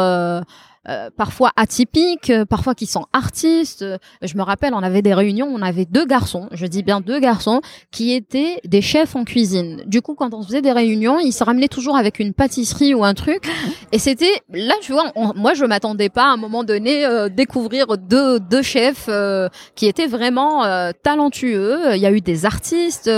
[0.89, 3.85] euh, parfois atypiques, parfois qui sont artistes.
[4.21, 7.19] Je me rappelle, on avait des réunions, on avait deux garçons, je dis bien deux
[7.19, 9.83] garçons, qui étaient des chefs en cuisine.
[9.85, 13.03] Du coup, quand on faisait des réunions, ils se ramenaient toujours avec une pâtisserie ou
[13.03, 13.43] un truc.
[13.91, 17.97] Et c'était là, tu vois, moi, je m'attendais pas à un moment donné euh, découvrir
[17.97, 21.95] deux, deux chefs euh, qui étaient vraiment euh, talentueux.
[21.95, 23.09] Il y a eu des artistes.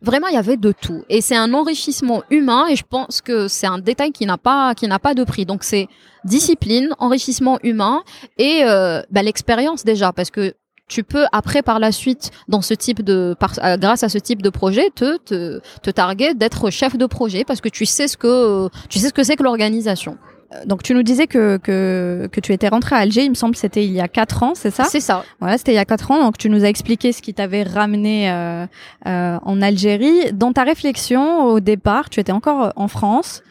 [0.00, 1.02] Vraiment, il y avait de tout.
[1.08, 4.74] Et c'est un enrichissement humain et je pense que c'est un détail qui n'a pas,
[4.74, 5.44] qui n'a pas de prix.
[5.44, 5.88] Donc c'est
[6.24, 8.02] discipline, enrichissement humain
[8.38, 10.54] et euh, bah, l'expérience déjà parce que
[10.88, 14.40] tu peux après par la suite dans ce type de euh, grâce à ce type
[14.40, 18.16] de projet te te, te targuer d'être chef de projet parce que tu sais ce
[18.16, 20.16] que tu sais ce que c'est que l'organisation.
[20.64, 23.52] Donc tu nous disais que, que, que tu étais rentré à Alger, il me semble
[23.52, 25.22] que c'était il y a quatre ans, c'est ça C'est ça.
[25.40, 26.22] Voilà, c'était il y a quatre ans.
[26.24, 28.66] Donc tu nous as expliqué ce qui t'avait ramené euh,
[29.06, 30.32] euh, en Algérie.
[30.32, 33.42] Dans ta réflexion au départ, tu étais encore en France.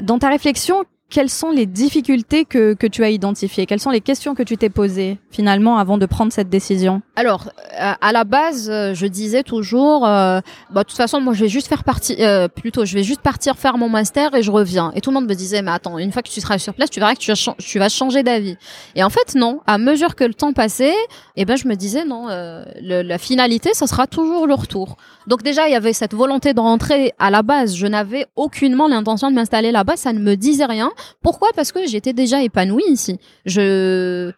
[0.00, 3.66] Dans ta réflexion, quelles sont les difficultés que, que tu as identifiées?
[3.66, 7.02] Quelles sont les questions que tu t'es posées finalement avant de prendre cette décision?
[7.16, 11.50] Alors, à la base, je disais toujours, euh, bah, de toute façon, moi, je vais
[11.50, 14.90] juste faire partie, euh, plutôt, je vais juste partir faire mon master et je reviens.
[14.96, 16.88] Et tout le monde me disait, mais attends, une fois que tu seras sur place,
[16.88, 18.56] tu verras que tu vas changer d'avis.
[18.94, 19.60] Et en fait, non.
[19.66, 20.94] À mesure que le temps passait,
[21.36, 24.96] eh ben, je me disais, non, euh, le, la finalité, ça sera toujours le retour.
[25.26, 27.74] Donc déjà, il y avait cette volonté de rentrer à la base.
[27.76, 29.96] Je n'avais aucunement l'intention de m'installer là-bas.
[29.96, 30.90] Ça ne me disait rien.
[31.22, 31.50] Pourquoi?
[31.54, 33.18] Parce que j'étais déjà épanouie ici.
[33.46, 34.32] Je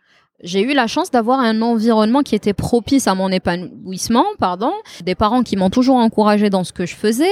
[0.44, 5.14] j'ai eu la chance d'avoir un environnement qui était propice à mon épanouissement, pardon, des
[5.16, 7.26] parents qui m'ont toujours encouragé dans ce que je faisais.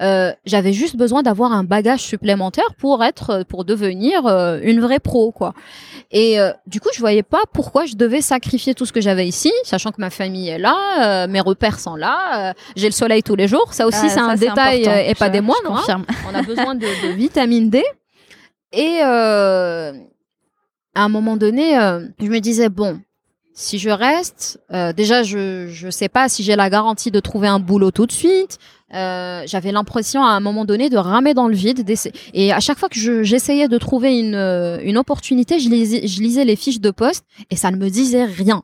[0.00, 5.00] Euh, J'avais juste besoin d'avoir un bagage supplémentaire pour être, pour devenir euh, une vraie
[5.00, 5.52] pro, quoi.
[6.12, 9.26] Et euh, du coup, je voyais pas pourquoi je devais sacrifier tout ce que j'avais
[9.26, 10.76] ici, sachant que ma famille est là,
[11.24, 13.72] euh, mes repères sont là, j'ai le soleil tous les jours.
[13.74, 15.84] Ça aussi, Ah, c'est un détail et pas Je- des moindres.
[15.88, 16.02] hein.
[16.30, 17.82] On a besoin de, de vitamine D.
[18.72, 19.92] Et euh,
[20.94, 23.00] à un moment donné, euh, je me disais bon,
[23.54, 27.48] si je reste, euh, déjà je je sais pas si j'ai la garantie de trouver
[27.48, 28.58] un boulot tout de suite.
[28.94, 31.82] Euh, J'avais l'impression à un moment donné de ramer dans le vide.
[32.34, 36.06] Et à chaque fois que je- j'essayais de trouver une euh, une opportunité, je lisais,
[36.06, 38.62] je lisais les fiches de poste et ça ne me disait rien.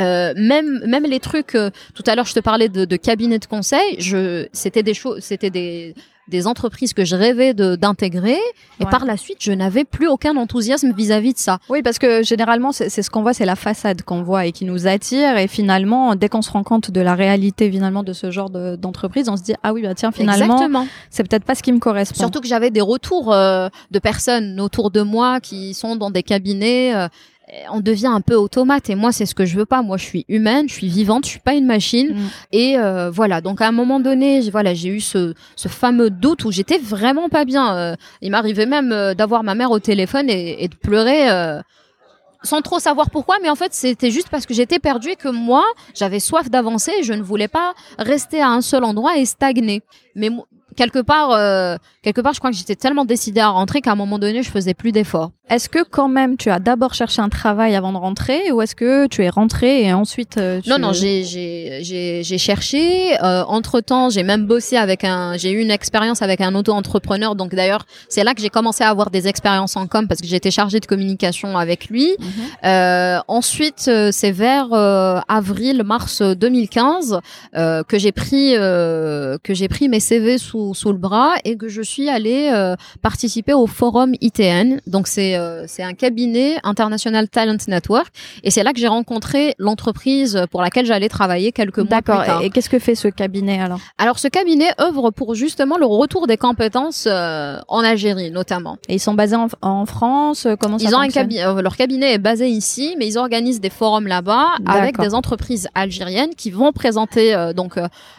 [0.00, 3.38] Euh, même même les trucs euh, tout à l'heure je te parlais de, de cabinet
[3.38, 5.94] de conseil je c'était des choses c'était des
[6.28, 8.38] des entreprises que je rêvais d'intégrer
[8.80, 8.90] et Ouais.
[8.90, 12.72] par la suite je n'avais plus aucun enthousiasme vis-à-vis de ça Oui, parce que généralement,
[12.72, 15.36] c'est c'est ce qu'on voit, c'est la façade qu'on voit et qui nous attire.
[15.36, 18.76] Et finalement, dès qu'on se rend compte de la réalité finalement de ce genre de-
[18.76, 21.80] d'entreprise, on se dit ah oui, bah tiens, finalement, c'est peut-être pas ce qui me
[21.80, 22.16] correspond.
[22.18, 26.22] surtout que j'avais des retours euh, de personnes autour de moi qui sont dans des
[26.22, 27.08] cabinets euh,
[27.70, 30.04] on devient un peu automate et moi c'est ce que je veux pas moi je
[30.04, 32.28] suis humaine je suis vivante je suis pas une machine Mm.
[32.52, 36.44] Et euh, voilà, donc à un moment donné, voilà, j'ai eu ce, ce fameux doute
[36.44, 37.76] où j'étais vraiment pas bien.
[37.76, 41.30] Euh, il m'arrivait même euh, d'avoir ma mère au téléphone et, et de pleurer.
[41.30, 41.60] euh,
[42.44, 45.28] sans trop savoir pourquoi, mais en fait, c'était juste parce que j'étais perdue et que
[45.28, 49.24] moi, j'avais soif d'avancer et je ne voulais pas rester à un seul endroit et
[49.26, 49.82] stagner.
[50.16, 50.28] Mais
[50.76, 53.96] quelque part, euh, quelque part, je crois que j'étais tellement décidée à rentrer qu'à un
[53.96, 55.30] moment donné, je faisais plus d'efforts.
[55.50, 58.74] Est-ce que quand même tu as d'abord cherché un travail avant de rentrer ou est-ce
[58.74, 60.70] que tu es rentré et ensuite euh, tu...
[60.70, 63.16] Non, non, j'ai j'ai j'ai cherché.
[63.22, 67.34] Euh, entre temps, j'ai même bossé avec un, j'ai eu une expérience avec un auto-entrepreneur.
[67.34, 70.26] Donc d'ailleurs, c'est là que j'ai commencé à avoir des expériences en com parce que
[70.26, 72.14] j'étais chargée de communication avec lui.
[72.18, 72.28] Mhm.
[72.64, 77.20] euh, ensuite, euh, c'est vers euh, avril, mars 2015
[77.52, 81.82] que j'ai pris que j'ai pris mes CV sous sous le bras et que je
[81.82, 82.50] suis allée
[83.02, 84.80] participer au forum ITN.
[84.86, 88.08] Donc c'est euh, c'est un cabinet international talent network
[88.42, 92.26] et c'est là que j'ai rencontré l'entreprise pour laquelle j'allais travailler quelques mois plus tard.
[92.26, 92.42] D'accord.
[92.42, 96.26] Et qu'est-ce que fait ce cabinet alors Alors ce cabinet œuvre pour justement le retour
[96.26, 98.78] des compétences euh, en Algérie notamment.
[98.88, 101.44] Et ils sont basés en, France euh, Comment ça Ils ont un cabinet.
[101.60, 106.34] leur cabinet est basé ici, mais ils organisent des forums là-bas avec des entreprises algériennes
[106.36, 107.74] qui vont présenter donc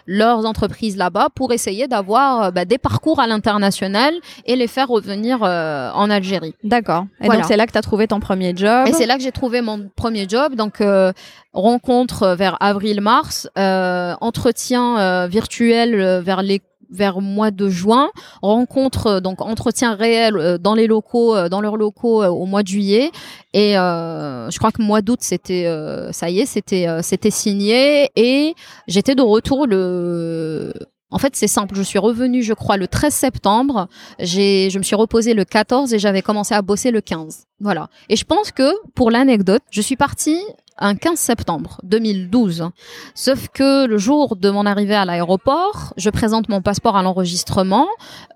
[0.06, 4.14] leurs entreprises là-bas pour essayer d'avoir bah, des parcours à l'international
[4.46, 6.56] et les faire revenir en Algérie.
[6.64, 7.03] D'accord.
[7.22, 8.88] Et donc c'est là que tu as trouvé ton premier job.
[8.88, 10.56] Et c'est là que j'ai trouvé mon premier job.
[10.56, 11.12] Donc euh,
[11.54, 18.12] rencontre vers avril-mars, euh, entretien euh, virtuel vers les vers mois de juin,
[18.44, 23.10] rencontre donc entretien réel dans les locaux, dans leurs locaux au mois de juillet,
[23.54, 25.66] et je crois que mois d'août c'était
[26.12, 28.12] ça y est, c'était c'était signé.
[28.16, 28.54] Et
[28.88, 30.72] j'étais de retour le
[31.14, 31.76] en fait, c'est simple.
[31.76, 33.88] Je suis revenue, je crois, le 13 septembre.
[34.18, 37.46] J'ai, je me suis reposée le 14 et j'avais commencé à bosser le 15.
[37.60, 37.88] Voilà.
[38.10, 40.42] Et je pense que, pour l'anecdote, je suis partie
[40.84, 42.70] un 15 septembre 2012.
[43.16, 47.88] Sauf que le jour de mon arrivée à l'aéroport, je présente mon passeport à l'enregistrement.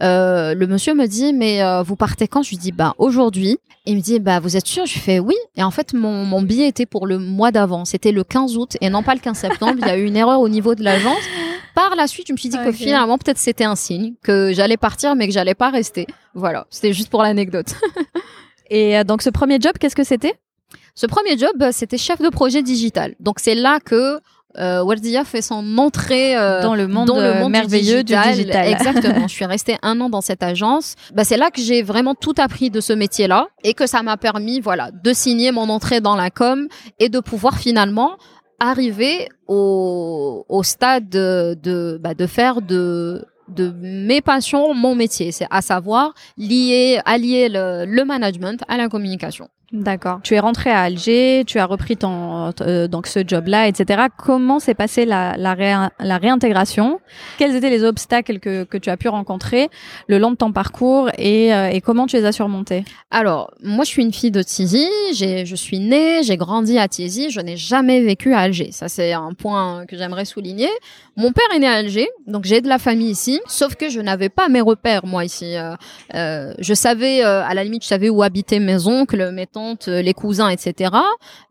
[0.01, 2.43] Euh, le monsieur me dit mais euh, vous partez quand?
[2.43, 3.59] Je lui dis bah aujourd'hui.
[3.85, 4.85] Il me dit bah vous êtes sûr?
[4.85, 5.35] Je fais oui.
[5.57, 7.83] Et en fait mon, mon billet était pour le mois d'avant.
[7.83, 9.75] C'était le 15 août et non pas le 15 septembre.
[9.81, 11.21] Il y a eu une erreur au niveau de l'agence.
[11.75, 14.77] Par la suite, je me suis dit que finalement peut-être c'était un signe que j'allais
[14.77, 16.07] partir mais que j'allais pas rester.
[16.33, 17.75] Voilà, c'était juste pour l'anecdote.
[18.69, 20.39] et euh, donc ce premier job, qu'est-ce que c'était?
[20.97, 23.13] Ce premier job, euh, c'était chef de projet digital.
[23.19, 24.19] Donc c'est là que
[24.57, 27.11] euh, Wardia fait son entrée euh, dans le monde,
[27.51, 28.67] merveilleux du digital.
[28.67, 29.27] Exactement.
[29.27, 30.95] je suis restée un an dans cette agence.
[31.13, 34.17] Bah, c'est là que j'ai vraiment tout appris de ce métier-là et que ça m'a
[34.17, 38.17] permis, voilà, de signer mon entrée dans la com et de pouvoir finalement
[38.59, 45.31] arriver au, au stade de, de, bah, de faire de de mes passions mon métier,
[45.31, 49.47] c'est à savoir lier, allier le, le management à la communication.
[49.73, 50.21] D'accord.
[50.23, 54.03] Tu es rentré à Alger, tu as repris ton euh, donc ce job-là, etc.
[54.17, 57.01] Comment s'est passée la, la, la, réintégration?
[57.37, 59.67] Quels étaient les obstacles que, que tu as pu rencontrer
[60.07, 62.85] le long de ton parcours et, euh, et comment tu les as surmontés?
[63.11, 64.87] Alors, moi, je suis une fille de Tizi.
[65.11, 67.29] J'ai, je suis née, j'ai grandi à Tizi.
[67.29, 68.71] Je n'ai jamais vécu à Alger.
[68.71, 70.69] Ça, c'est un point que j'aimerais souligner.
[71.17, 73.41] Mon père est né à Alger, donc j'ai de la famille ici.
[73.47, 75.55] Sauf que je n'avais pas mes repères moi ici.
[76.13, 79.47] Euh, je savais, à la limite, je savais où habitaient mes oncles, mes
[79.87, 80.91] euh, les cousins, etc.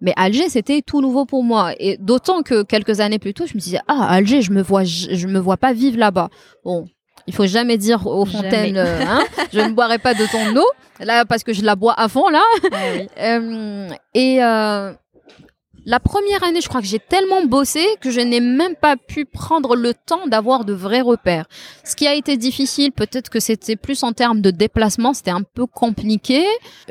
[0.00, 1.72] Mais Alger, c'était tout nouveau pour moi.
[1.78, 4.84] Et d'autant que quelques années plus tôt, je me disais, ah, Alger, je me vois,
[4.84, 6.28] je, me vois pas vivre là-bas.
[6.64, 6.86] Bon,
[7.26, 10.66] il faut jamais dire aux fontaines, euh, hein, je ne boirai pas de ton eau.
[11.00, 12.42] Là, parce que je la bois avant, là.
[12.72, 12.76] Ah
[13.20, 14.38] euh, et
[15.86, 19.24] la première année, je crois que j'ai tellement bossé que je n'ai même pas pu
[19.24, 21.46] prendre le temps d'avoir de vrais repères.
[21.84, 25.42] Ce qui a été difficile, peut-être que c'était plus en termes de déplacement, c'était un
[25.42, 26.44] peu compliqué.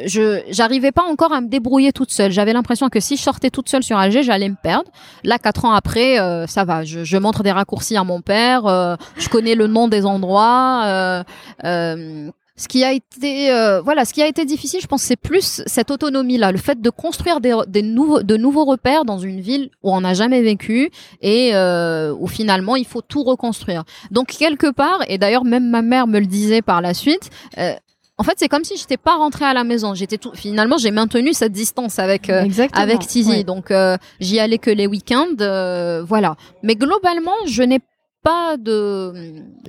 [0.04, 2.32] Je j'arrivais pas encore à me débrouiller toute seule.
[2.32, 4.90] J'avais l'impression que si je sortais toute seule sur Alger, j'allais me perdre.
[5.26, 6.86] Là, quatre ans après, euh, ça va.
[6.86, 8.66] Je, je, montre des raccourcis à mon père.
[8.66, 10.84] Euh, je connais le nom des endroits.
[10.86, 11.24] Euh,
[11.66, 15.18] euh ce qui a été, euh, voilà, ce qui a été difficile, je pense, c'est
[15.18, 19.42] plus cette autonomie-là, le fait de construire des, des, nouveaux, de nouveaux repères dans une
[19.42, 20.90] ville où on n'a jamais vécu
[21.22, 23.84] et euh, où finalement il faut tout reconstruire.
[24.10, 27.30] Donc quelque part, et d'ailleurs même ma mère me le disait par la suite.
[27.58, 27.74] Euh,
[28.18, 29.94] en fait, c'est comme si j'étais pas rentrée à la maison.
[29.94, 30.32] J'étais tout.
[30.34, 33.44] Finalement, j'ai maintenu cette distance avec euh, avec Tizi.
[33.44, 35.36] Donc, euh, j'y allais que les week-ends,
[36.08, 36.38] voilà.
[36.64, 37.82] Mais globalement, je n'ai
[38.26, 39.14] pas de,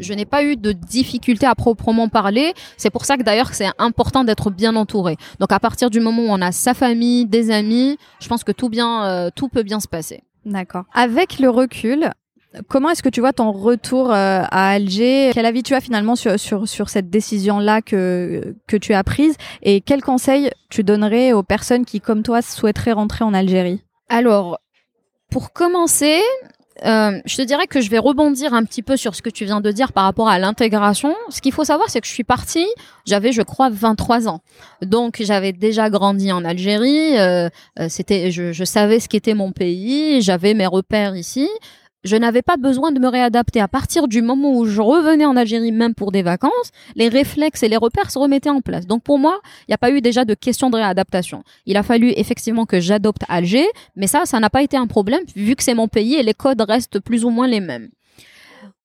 [0.00, 2.54] je n'ai pas eu de difficultés à proprement parler.
[2.78, 5.16] C'est pour ça que d'ailleurs c'est important d'être bien entouré.
[5.40, 8.52] Donc à partir du moment où on a sa famille, des amis, je pense que
[8.52, 10.22] tout bien, euh, tout peut bien se passer.
[10.46, 10.84] D'accord.
[10.94, 12.10] Avec le recul,
[12.68, 15.30] Comment est-ce que tu vois ton retour euh, à Alger?
[15.34, 19.36] Quel avis tu as finalement sur, sur, sur cette décision-là que, que tu as prise?
[19.62, 23.82] Et quels conseils tu donnerais aux personnes qui, comme toi, souhaiteraient rentrer en Algérie?
[24.08, 24.58] Alors,
[25.30, 26.22] pour commencer,
[26.84, 29.44] euh, je te dirais que je vais rebondir un petit peu sur ce que tu
[29.44, 31.14] viens de dire par rapport à l'intégration.
[31.30, 32.66] Ce qu'il faut savoir, c'est que je suis partie,
[33.06, 34.40] j'avais, je crois, 23 ans.
[34.82, 37.18] Donc, j'avais déjà grandi en Algérie.
[37.18, 40.20] Euh, euh, c'était, je, je savais ce qu'était mon pays.
[40.20, 41.48] J'avais mes repères ici
[42.04, 43.60] je n'avais pas besoin de me réadapter.
[43.60, 47.62] À partir du moment où je revenais en Algérie, même pour des vacances, les réflexes
[47.62, 48.86] et les repères se remettaient en place.
[48.86, 51.42] Donc pour moi, il n'y a pas eu déjà de question de réadaptation.
[51.66, 55.22] Il a fallu effectivement que j'adopte Alger, mais ça, ça n'a pas été un problème
[55.34, 57.88] vu que c'est mon pays et les codes restent plus ou moins les mêmes.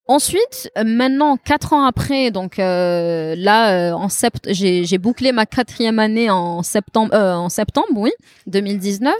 [0.08, 6.00] Ensuite, maintenant, quatre ans après, donc euh, là, euh, en sept, j'ai bouclé ma quatrième
[6.00, 8.12] année en septembre, euh, en septembre, oui,
[8.48, 9.14] 2019.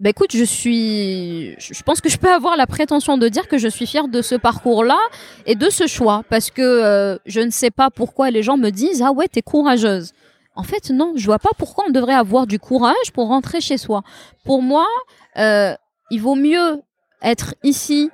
[0.00, 3.58] Bah écoute, je suis, je pense que je peux avoir la prétention de dire que
[3.58, 4.98] je suis fière de ce parcours-là
[5.46, 8.70] et de ce choix parce que euh, je ne sais pas pourquoi les gens me
[8.70, 10.12] disent ah ouais t'es courageuse.
[10.56, 13.78] En fait non, je vois pas pourquoi on devrait avoir du courage pour rentrer chez
[13.78, 14.02] soi.
[14.44, 14.86] Pour moi,
[15.36, 15.74] euh,
[16.10, 16.82] il vaut mieux
[17.22, 18.10] être ici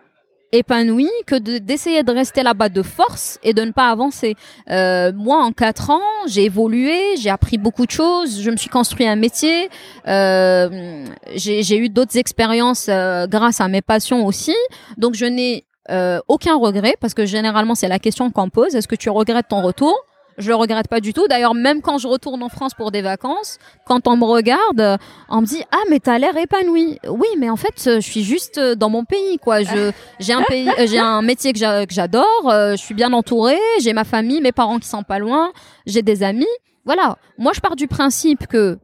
[0.53, 4.35] épanoui que d'essayer de, rester là-bas de force et de ne pas avancer.
[4.71, 8.69] Euh, moi, en quatre ans, j'ai évolué, j'ai appris beaucoup de choses, je me suis
[8.69, 9.69] construit un métier,
[10.09, 14.57] euh, j'ai eu d'autres expériences euh, grâce à mes passions aussi.
[14.97, 18.75] Donc, je n'ai euh, aucun regret parce que généralement, c'est la question qu'on pose.
[18.75, 19.97] Est-ce que tu regrettes ton retour?
[20.41, 21.29] Je le regrette pas du tout.
[21.29, 24.99] D'ailleurs, même quand je retourne en France pour des vacances, quand on me regarde,
[25.29, 26.99] on me dit ah mais t'as l'air épanoui.
[27.09, 29.63] Oui, mais en fait, je suis juste dans mon pays quoi.
[29.63, 32.25] Je j'ai un pays, j'ai un métier que j'adore.
[32.47, 33.59] Euh, je suis bien entourée.
[33.81, 35.53] J'ai ma famille, mes parents qui sont pas loin.
[35.87, 36.47] J'ai des amis.
[36.85, 37.19] Voilà.
[37.39, 38.79] Moi, je pars du principe que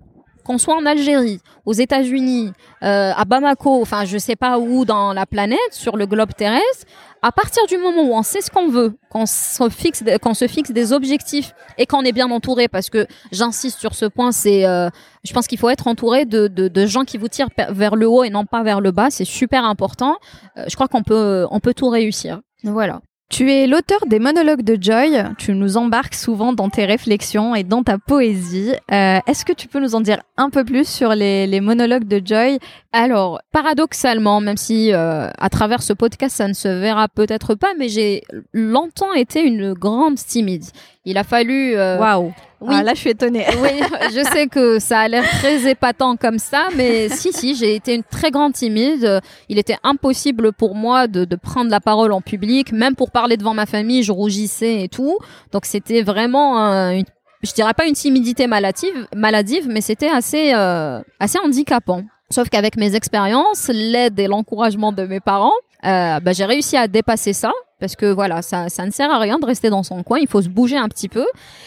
[0.46, 5.12] qu'on soit en Algérie, aux États-Unis, euh, à Bamako, enfin je sais pas où dans
[5.12, 6.86] la planète, sur le globe terrestre,
[7.22, 11.52] à partir du moment où on sait ce qu'on veut, qu'on se fixe, des objectifs
[11.78, 14.88] et qu'on est bien entouré, parce que j'insiste sur ce point, c'est, euh,
[15.24, 18.30] je pense qu'il faut être entouré de, gens qui vous tirent vers le haut et
[18.30, 20.16] non pas vers le bas, c'est super important.
[20.56, 22.40] Euh, je crois qu'on peut, peut tout réussir.
[22.62, 23.00] Voilà.
[23.28, 25.20] Tu es l'auteur des monologues de Joy.
[25.36, 28.72] Tu nous embarques souvent dans tes réflexions et dans ta poésie.
[28.92, 32.22] Euh, Est-ce que tu peux nous en dire un peu plus sur les, monologues de
[32.24, 32.60] Joy?
[32.92, 37.74] Alors, paradoxalement, même si euh, à travers ce podcast ça ne se verra peut-être pas,
[37.76, 40.64] mais j'ai longtemps été une grande timide.
[41.06, 41.74] Il a fallu.
[41.74, 42.34] Euh, Waouh.
[42.60, 42.74] Oui.
[42.78, 43.46] Ah, là, je suis étonnée.
[43.62, 43.80] oui,
[44.12, 47.94] je sais que ça a l'air très épatant comme ça, mais si, si, j'ai été
[47.94, 49.20] une très grande timide.
[49.48, 53.36] Il était impossible pour moi de, de, prendre la parole en public, même pour parler
[53.36, 55.18] devant ma famille, je rougissais et tout.
[55.52, 56.58] Donc c'était vraiment
[56.90, 57.04] une
[57.42, 62.02] je dirais pas une timidité maladive, maladive mais c'était assez, euh, assez handicapant.
[62.30, 65.52] Sauf qu'avec mes expériences, l'aide et l'encouragement de mes parents,
[65.84, 69.18] euh, bah, j'ai réussi à dépasser ça parce que voilà, ça, ça ne sert à
[69.18, 71.26] rien de rester dans son coin, il faut se bouger un petit peu.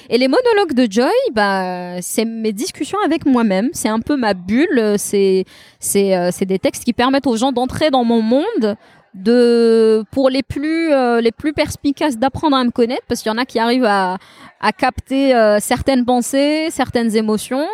[0.10, 4.34] Et les monologues de Joy, bah, c'est mes discussions avec moi-même, c'est un peu ma
[4.34, 5.46] bulle, c'est
[5.80, 8.76] c'est euh, des textes qui permettent aux gens d'entrer dans mon monde
[9.14, 13.34] de pour les plus euh, les plus perspicaces d'apprendre à me connaître parce qu'il y
[13.34, 14.18] en a qui arrivent à
[14.62, 17.68] à capter euh, certaines pensées, certaines émotions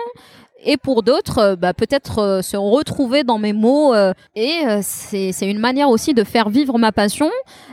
[0.66, 3.94] et pour d'autres, euh, bah, peut-être euh, se retrouver dans mes mots.
[3.94, 7.30] Euh, et c'est une manière aussi de faire vivre ma passion.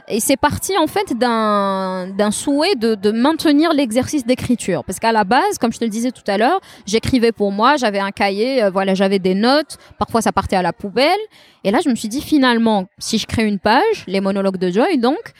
[0.08, 4.84] Et c'est parti en fait d'un souhait de, de maintenir l'exercice d'écriture.
[4.84, 7.76] Parce qu'à la base, comme je te le disais tout à l'heure, j'écrivais pour moi,
[7.76, 9.78] j'avais un cahier, voilà, j'avais des notes.
[9.98, 11.18] Parfois, ça partait à la poubelle.
[11.64, 14.70] Et là, je me suis dit finalement, si je crée une page, les monologues de
[14.70, 15.32] Joy, donc,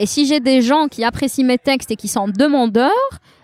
[0.00, 2.92] et si j'ai des gens qui apprécient mes textes et qui sont demandeurs,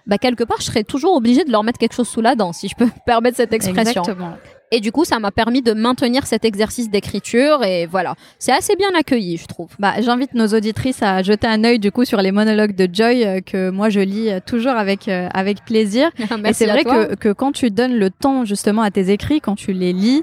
[0.06, 2.52] bah quelque part, je serais toujours obligée de leur mettre quelque chose sous la dent,
[2.52, 4.02] si je peux me permettre cette expression.
[4.02, 4.36] Exactement.
[4.70, 8.74] Et du coup, ça m'a permis de maintenir cet exercice d'écriture et voilà, c'est assez
[8.74, 9.68] bien accueilli, je trouve.
[9.78, 13.24] Bah, j'invite nos auditrices à jeter un œil du coup sur les monologues de Joy
[13.24, 16.10] euh, que moi je lis euh, toujours avec euh, avec plaisir.
[16.44, 19.54] et c'est vrai que, que quand tu donnes le temps justement à tes écrits, quand
[19.54, 20.22] tu les lis,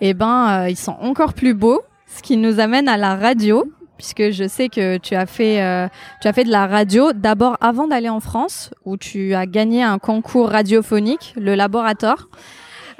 [0.00, 1.82] eh ben ils sont encore plus beaux.
[2.06, 3.64] Ce qui nous amène à la radio
[4.02, 5.86] puisque je sais que tu as fait, euh,
[6.20, 9.84] tu as fait de la radio d'abord avant d'aller en France, où tu as gagné
[9.84, 12.28] un concours radiophonique, le Laboratoire.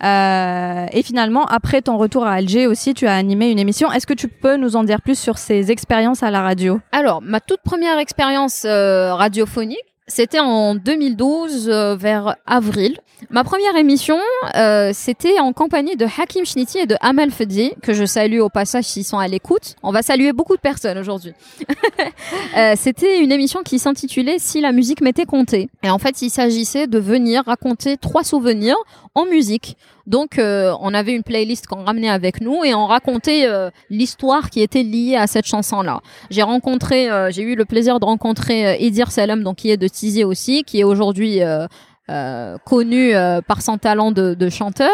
[0.05, 3.91] Euh, et finalement, après ton retour à Alger aussi, tu as animé une émission.
[3.91, 6.81] Est-ce que tu peux nous en dire plus sur ces expériences à la radio?
[6.93, 12.99] Alors, ma toute première expérience euh, radiophonique, c'était en 2012, euh, vers avril.
[13.31, 14.19] Ma première émission,
[14.57, 18.51] euh, c'était en compagnie de Hakim Shniti et de Amal Fedi, que je salue au
[18.51, 19.77] passage s'ils sont à l'écoute.
[19.83, 21.33] On va saluer beaucoup de personnes aujourd'hui.
[22.59, 25.71] euh, c'était une émission qui s'intitulait Si la musique m'était comptée.
[25.83, 28.77] Et en fait, il s'agissait de venir raconter trois souvenirs
[29.15, 29.77] en musique.
[30.07, 34.51] Donc, euh, on avait une playlist qu'on ramenait avec nous et on racontait euh, l'histoire
[34.51, 36.01] qui était liée à cette chanson-là.
[36.31, 39.89] J'ai rencontré, euh, j'ai eu le plaisir de rencontrer Edir Salem, donc qui est de
[39.89, 41.41] Tizier aussi, qui est aujourd'hui
[42.67, 43.13] connu
[43.47, 44.93] par son talent de, de, chanteur.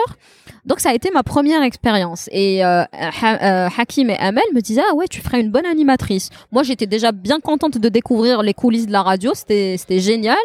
[0.65, 2.29] Donc ça a été ma première expérience.
[2.31, 6.31] Et Hakim et Amel me disaient ah ouais tu ferais une bonne animatrice.
[6.53, 10.37] Moi j'étais déjà bien contente de découvrir les coulisses de la radio, c'était c'était génial.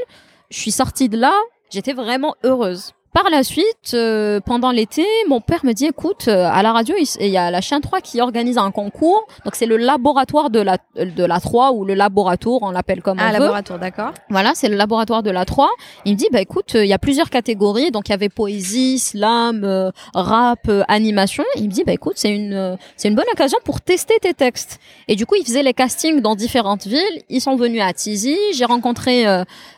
[0.49, 1.34] Je suis sortie de là,
[1.69, 2.93] j'étais vraiment heureuse.
[3.14, 6.95] Par la suite, euh, pendant l'été, mon père me dit écoute, euh, à la radio,
[6.97, 9.28] il y a la chaîne 3 qui organise un concours.
[9.45, 13.20] Donc c'est le laboratoire de la de la 3 ou le laboratoire, on l'appelle comme
[13.20, 13.39] ah, on veut.
[13.39, 14.14] laboratoire, d'accord.
[14.32, 15.70] Voilà, c'est le laboratoire de la 3.
[16.05, 18.30] Il me dit bah écoute, euh, il y a plusieurs catégories, donc il y avait
[18.30, 21.43] poésie, slam, rap, animation.
[21.57, 24.80] Il me dit bah écoute, c'est une c'est une bonne occasion pour tester tes textes.
[25.07, 27.22] Et du coup, il faisait les castings dans différentes villes.
[27.30, 28.38] Ils sont venus à Tizi.
[28.55, 29.26] J'ai rencontré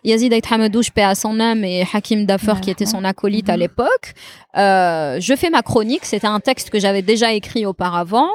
[0.06, 3.54] Yazid Ait Hamadouche, paix à son âme, et Hakim Dafer, qui était son acolyte à
[3.54, 3.60] mhm.
[3.60, 4.14] l'époque.
[4.58, 8.30] Euh, je fais ma chronique, c'était un texte que j'avais déjà écrit auparavant.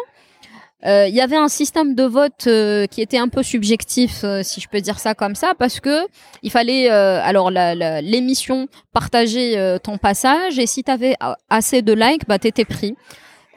[0.87, 4.61] Euh, il y avait un système de vote euh, qui était un peu subjectif, si
[4.63, 6.07] je peux dire ça comme ça, parce que
[6.43, 11.15] il fallait alors l'émission partager ton passage et si tu avais
[11.51, 12.95] assez de likes, bah t'étais pris.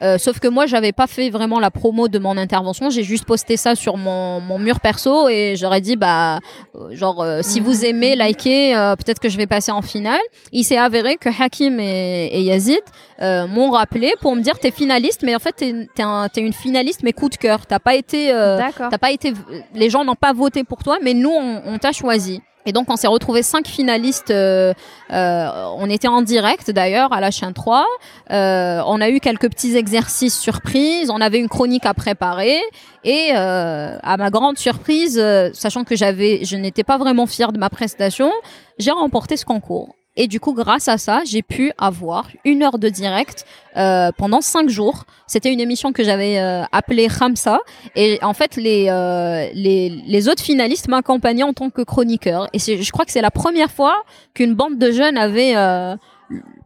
[0.02, 2.90] Euh, sauf que moi, j'avais pas fait vraiment la promo de mon intervention.
[2.90, 6.40] J'ai juste posté ça sur mon, mon mur perso et j'aurais dit, bah,
[6.74, 10.20] euh, genre, euh, si vous aimez, likez, peut-être que je vais passer en finale.
[10.52, 12.82] Il s'est avéré que Hakim et, et Yazid
[13.20, 17.12] m'ont rappelé pour me dire, t'es finaliste, mais en fait, t'es es, une finaliste, mais
[17.12, 17.66] coup de cœur.
[17.66, 19.32] T'as pas été, t'as pas été,
[19.74, 22.42] les gens n'ont pas voté pour toi, mais nous, on, on t'a choisi.
[22.66, 24.30] Et donc on s'est retrouvé cinq finalistes.
[24.30, 24.72] Euh,
[25.12, 27.84] euh, on était en direct d'ailleurs à la chaîne 3.
[28.30, 31.10] Euh, on a eu quelques petits exercices surprises.
[31.10, 32.58] On avait une chronique à préparer.
[33.04, 37.52] Et euh, à ma grande surprise, euh, sachant que j'avais, je n'étais pas vraiment fière
[37.52, 38.32] de ma prestation,
[38.78, 39.94] j'ai remporté ce concours.
[40.16, 43.44] Et du coup, grâce à ça, j'ai pu avoir une heure de direct
[43.76, 45.04] euh, pendant cinq jours.
[45.26, 47.58] C'était une émission que j'avais euh, appelée Ramsa.
[47.96, 52.48] Et en fait, les, euh, les, les, autres finalistes m'accompagnaient en tant que chroniqueur.
[52.52, 54.04] Et je crois que c'est la première fois
[54.34, 55.96] qu'une bande de jeunes avait euh,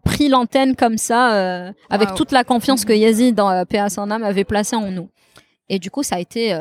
[0.05, 4.25] pris l'antenne comme ça, euh, avec toute la confiance que Yazid dans euh, PA Sanam
[4.25, 5.09] avait placée en nous.
[5.71, 6.57] Et du coup, ça a été...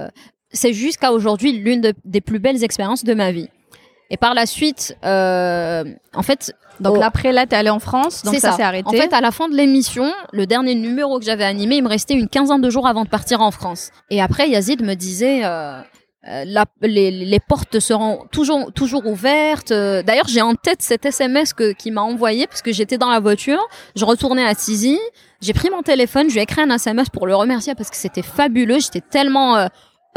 [0.52, 3.50] c'est jusqu'à aujourd'hui l'une des plus belles expériences de ma vie.
[4.10, 5.84] Et par la suite, euh,
[6.14, 8.88] en fait, donc après là, t'es allé en France, donc ça, s'est arrêté.
[8.88, 11.90] En fait, à la fin de l'émission, le dernier numéro que j'avais animé, il me
[11.90, 13.90] restait une quinzaine de jours avant de partir en France.
[14.10, 15.44] Et après, Yazid me disait.
[15.44, 15.82] Euh,
[16.28, 19.72] euh la, les, les, portes seront toujours toujours ouvertes.
[19.72, 23.10] Euh, d'ailleurs, j'ai en tête cet SMS que qui m'a envoyé parce que j'étais dans
[23.10, 25.00] la voiture, je retournais à Tizi,
[25.42, 27.96] j'ai pris mon téléphone, je lui ai écrit un SMS pour le remercier parce que
[27.96, 28.80] c'était fabuleux.
[28.80, 29.68] J'étais tellement euh,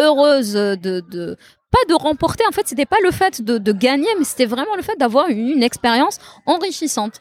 [0.01, 1.37] heureuse de, de
[1.71, 2.45] pas de remporter.
[2.49, 5.49] En fait, c'était pas le fait de, gagner, mais c'était vraiment le fait d'avoir une,
[5.49, 7.21] une, expérience enrichissante.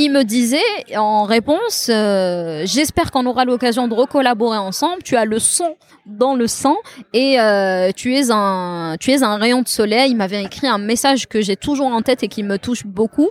[0.00, 0.60] Il me disait
[0.96, 5.02] en réponse, euh, j'espère qu'on aura l'occasion de recollaborer ensemble.
[5.02, 6.76] Tu as le son dans le sang
[7.12, 10.12] et euh, tu es un, tu es un rayon de soleil.
[10.12, 13.30] Il m'avait écrit un message que j'ai toujours en tête et qui me touche beaucoup.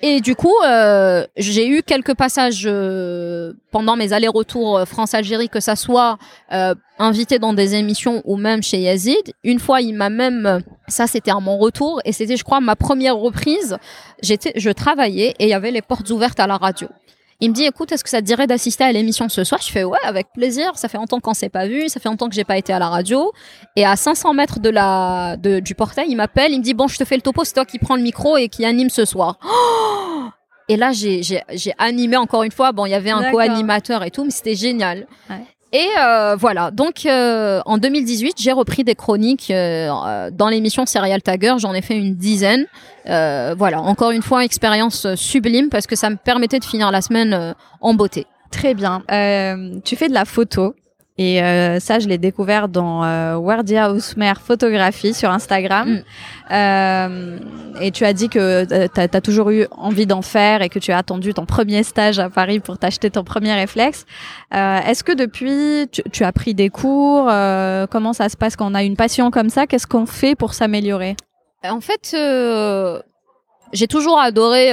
[0.00, 5.60] Et du coup, euh, j'ai eu quelques passages euh, pendant mes allers-retours euh, France-Algérie, que
[5.60, 6.18] ça soit
[6.52, 9.32] euh, invité dans des émissions ou même chez Yazid.
[9.44, 12.76] Une fois, il m'a même, ça c'était à mon retour, et c'était, je crois, ma
[12.76, 13.76] première reprise.
[14.22, 16.88] J'étais, je travaillais et il y avait les portes ouvertes à la radio.
[17.42, 19.60] Il me dit, écoute, est-ce que ça te dirait d'assister à l'émission ce soir?
[19.60, 20.70] Je fais, ouais, avec plaisir.
[20.76, 21.88] Ça fait longtemps qu'on s'est pas vu.
[21.88, 23.32] Ça fait longtemps que j'ai pas été à la radio.
[23.74, 26.52] Et à 500 mètres de la, de, du portail, il m'appelle.
[26.52, 27.42] Il me dit, bon, je te fais le topo.
[27.42, 29.40] C'est toi qui prends le micro et qui anime ce soir.
[30.68, 31.42] et là, j'ai,
[31.78, 32.70] animé encore une fois.
[32.70, 35.08] Bon, il y avait un co-animateur et tout, mais c'était génial.
[35.28, 35.44] Ouais.
[35.74, 41.22] Et euh, voilà, donc euh, en 2018, j'ai repris des chroniques euh, dans l'émission Serial
[41.22, 42.66] Tagger, j'en ai fait une dizaine.
[43.08, 47.00] Euh, voilà, encore une fois, expérience sublime parce que ça me permettait de finir la
[47.00, 48.26] semaine euh, en beauté.
[48.50, 49.02] Très bien.
[49.82, 50.74] tu fais de la photo.
[51.18, 55.90] Et euh, ça, je l'ai découvert dans euh, Wardia Ousmer Photographie sur Instagram.
[55.90, 56.02] Mm.
[56.52, 57.38] Euh,
[57.80, 60.78] et tu as dit que euh, tu as, toujours eu envie d'en faire et que
[60.78, 64.06] tu as attendu ton premier stage à Paris pour t'acheter ton premier réflexe.
[64.54, 67.26] Euh, Est-ce que depuis, tu, tu, as pris des cours
[67.90, 69.66] Comment ça se passe quand on a une passion comme ça?
[69.66, 71.16] Qu'est-ce qu'on fait pour s'améliorer?
[71.62, 72.16] En fait,
[73.72, 74.72] j'ai toujours adoré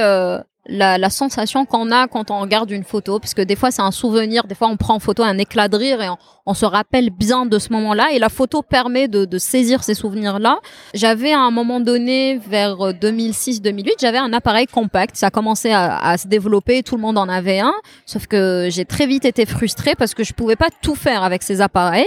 [0.70, 3.82] la, la, sensation qu'on a quand on regarde une photo, parce que des fois c'est
[3.82, 6.08] un souvenir, des fois on prend en photo un éclat de rire et
[6.46, 9.94] on, se rappelle bien de ce moment-là, et la photo permet de, de saisir ces
[9.94, 10.58] souvenirs-là.
[10.94, 15.96] J'avais à un moment donné, vers 2006-2008, j'avais un appareil compact, ça a commencé à,
[15.98, 19.46] à, se développer, tout le monde en avait un, sauf que j'ai très vite été
[19.46, 22.06] frustrée parce que je pouvais pas tout faire avec ces appareils.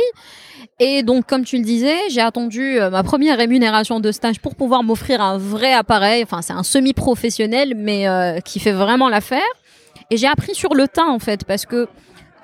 [0.79, 4.55] Et donc, comme tu le disais, j'ai attendu euh, ma première rémunération de stage pour
[4.55, 6.23] pouvoir m'offrir un vrai appareil.
[6.23, 9.41] Enfin, c'est un semi-professionnel, mais euh, qui fait vraiment l'affaire.
[10.09, 11.87] Et j'ai appris sur le tas, en fait, parce que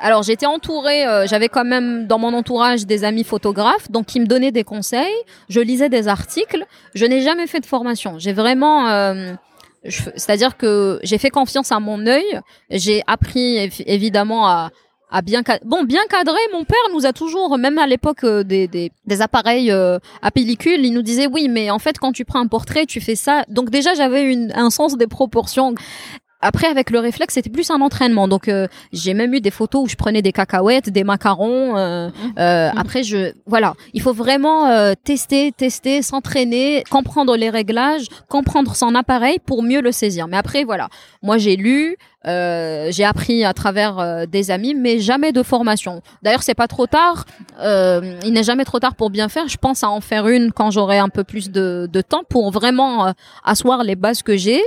[0.01, 4.21] alors j'étais entourée, euh, j'avais quand même dans mon entourage des amis photographes, donc qui
[4.21, 5.13] me donnaient des conseils.
[5.49, 6.65] Je lisais des articles.
[6.93, 8.17] Je n'ai jamais fait de formation.
[8.19, 8.87] J'ai vraiment
[10.15, 12.39] C'est-à-dire que j'ai fait confiance à mon œil.
[12.69, 14.69] J'ai appris évidemment à,
[15.23, 18.91] bien bon bien cadrer mon père nous a toujours même à l'époque euh, des, des,
[19.05, 22.39] des, appareils euh, à pellicule il nous disait oui mais en fait quand tu prends
[22.39, 23.43] un portrait tu fais ça.
[23.49, 25.73] Donc déjà j'avais un sens des proportions
[26.41, 28.29] après, avec le réflexe, c'était plus un entraînement.
[28.29, 31.75] Donc, euh, j'ai même eu des photos où je prenais des cacahuètes, des macarons.
[31.75, 32.11] Euh, mmh.
[32.39, 32.77] euh, mmh.
[32.77, 34.49] Après, je voilà, il faut vraiment
[35.03, 40.27] tester, tester, s'entraîner, comprendre les réglages, comprendre son appareil pour mieux le saisir.
[40.27, 40.87] Mais après, voilà,
[41.21, 46.01] moi j'ai lu, j'ai appris à travers des amis, mais jamais de formation.
[46.23, 47.25] D'ailleurs, c'est pas trop tard.
[47.61, 49.47] il n'est jamais trop tard pour bien faire.
[49.47, 52.51] Je pense à en faire une quand j'aurai un peu plus de, de temps pour
[52.51, 53.13] vraiment
[53.43, 54.61] asseoir les bases que j'ai.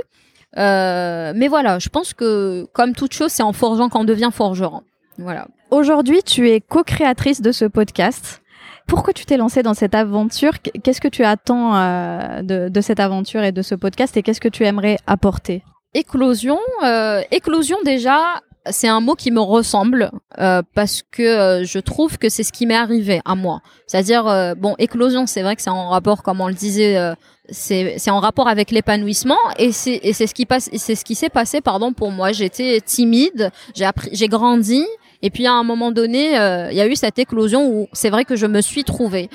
[0.57, 4.83] Euh, mais voilà, je pense que comme toute chose, c'est en forgeant qu'on devient forgeron.
[5.17, 5.47] Voilà.
[5.71, 8.41] Aujourd'hui, tu es co-créatrice de ce podcast.
[8.87, 10.61] Pourquoi tu t'es lancée dans cette aventure?
[10.61, 14.41] Qu'est-ce que tu attends euh, de, de, cette aventure et de ce podcast et qu'est-ce
[14.41, 15.63] que tu aimerais apporter?
[15.93, 21.79] Éclosion, euh, éclosion déjà, c'est un mot qui me ressemble euh, parce que euh, je
[21.79, 23.61] trouve que c'est ce qui m'est arrivé à moi.
[23.87, 27.13] C'est-à-dire, euh, bon, éclosion, c'est vrai que c'est en rapport, comme on le disait, euh,
[27.49, 31.61] c'est en rapport avec l'épanouissement et c'est ce qui passe, c'est ce qui s'est passé,
[31.61, 32.31] pardon, pour moi.
[32.31, 34.85] J'étais timide, j'ai appris, j'ai grandi.
[35.21, 36.31] Et puis à un moment donné,
[36.71, 39.29] il y a eu cette éclosion où c'est vrai que je me suis trouvée.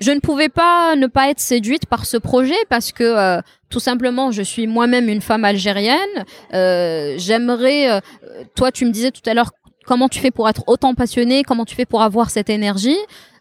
[0.00, 3.40] Je ne pouvais pas ne pas être séduite par ce projet parce que
[3.74, 6.24] tout simplement, je suis moi-même une femme algérienne.
[6.52, 8.00] Euh, J'aimerais, euh,
[8.54, 9.50] toi, tu me disais tout à l'heure
[9.84, 12.96] comment tu fais pour être autant passionnée, comment tu fais pour avoir cette énergie.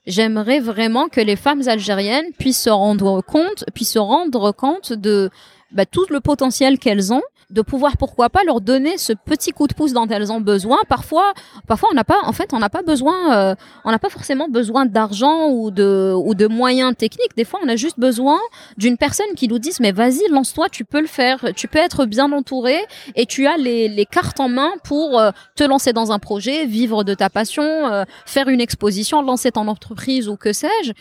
[0.06, 5.30] J'aimerais vraiment que les femmes algériennes puissent se rendre compte, puissent se rendre compte de
[5.72, 9.68] bah, tout le potentiel qu'elles ont de pouvoir pourquoi pas leur donner ce petit coup
[9.68, 10.80] de pouce dont elles ont besoin.
[10.88, 11.34] Parfois,
[11.68, 14.48] parfois on n'a pas, en fait, on n'a pas besoin, euh, on n'a pas forcément
[14.48, 17.36] besoin d'argent ou de ou de moyens techniques.
[17.36, 18.40] Des fois, on a juste besoin
[18.78, 22.06] d'une personne qui nous dise mais vas-y, lance-toi, tu peux le faire, tu peux être
[22.06, 22.80] bien entouré
[23.16, 26.66] et tu as les, les cartes en main pour euh, te lancer dans un projet,
[26.66, 30.94] vivre de ta passion, euh, faire une exposition, lancer ton entreprise ou que sais-je.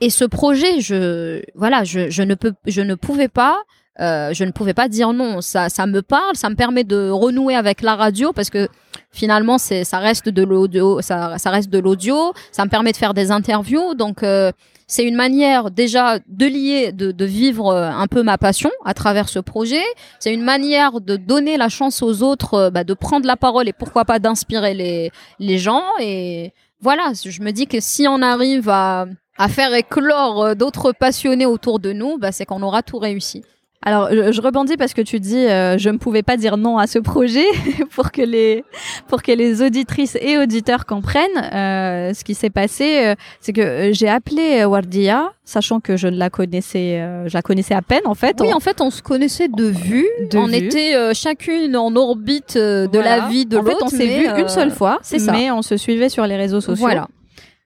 [0.00, 3.62] Et ce projet, je voilà, je, je ne peux, je ne pouvais pas
[4.00, 5.40] euh, je ne pouvais pas dire non.
[5.40, 8.68] Ça, ça me parle, ça me permet de renouer avec la radio parce que
[9.12, 12.32] finalement, c'est, ça reste de l'audio, ça, ça reste de l'audio.
[12.50, 14.50] Ça me permet de faire des interviews, donc euh,
[14.86, 18.94] c'est une manière déjà de lier, de, de, vivre euh, un peu ma passion à
[18.94, 19.82] travers ce projet.
[20.18, 23.72] C'est une manière de donner la chance aux autres, bah, de prendre la parole et
[23.72, 25.84] pourquoi pas d'inspirer les les gens.
[26.00, 31.46] Et voilà, je me dis que si on arrive à à faire éclore d'autres passionnés
[31.46, 33.42] autour de nous, bah, c'est qu'on aura tout réussi.
[33.86, 36.86] Alors, je, rebondis parce que tu dis, euh, je ne pouvais pas dire non à
[36.86, 37.44] ce projet
[37.94, 38.64] pour que les
[39.08, 43.04] pour que les auditrices et auditeurs comprennent euh, ce qui s'est passé.
[43.04, 47.74] Euh, c'est que j'ai appelé Wardia, sachant que je ne la connaissais, je la connaissais
[47.74, 48.38] à peine en fait.
[48.40, 50.08] Oui, en fait, on se connaissait de vue.
[50.34, 53.84] on était chacune en orbite de la vie de l'autre.
[53.84, 55.32] En fait, on s'est vu une seule fois, c'est ça.
[55.32, 56.86] Mais on se suivait sur les réseaux sociaux.
[56.86, 57.08] Voilà.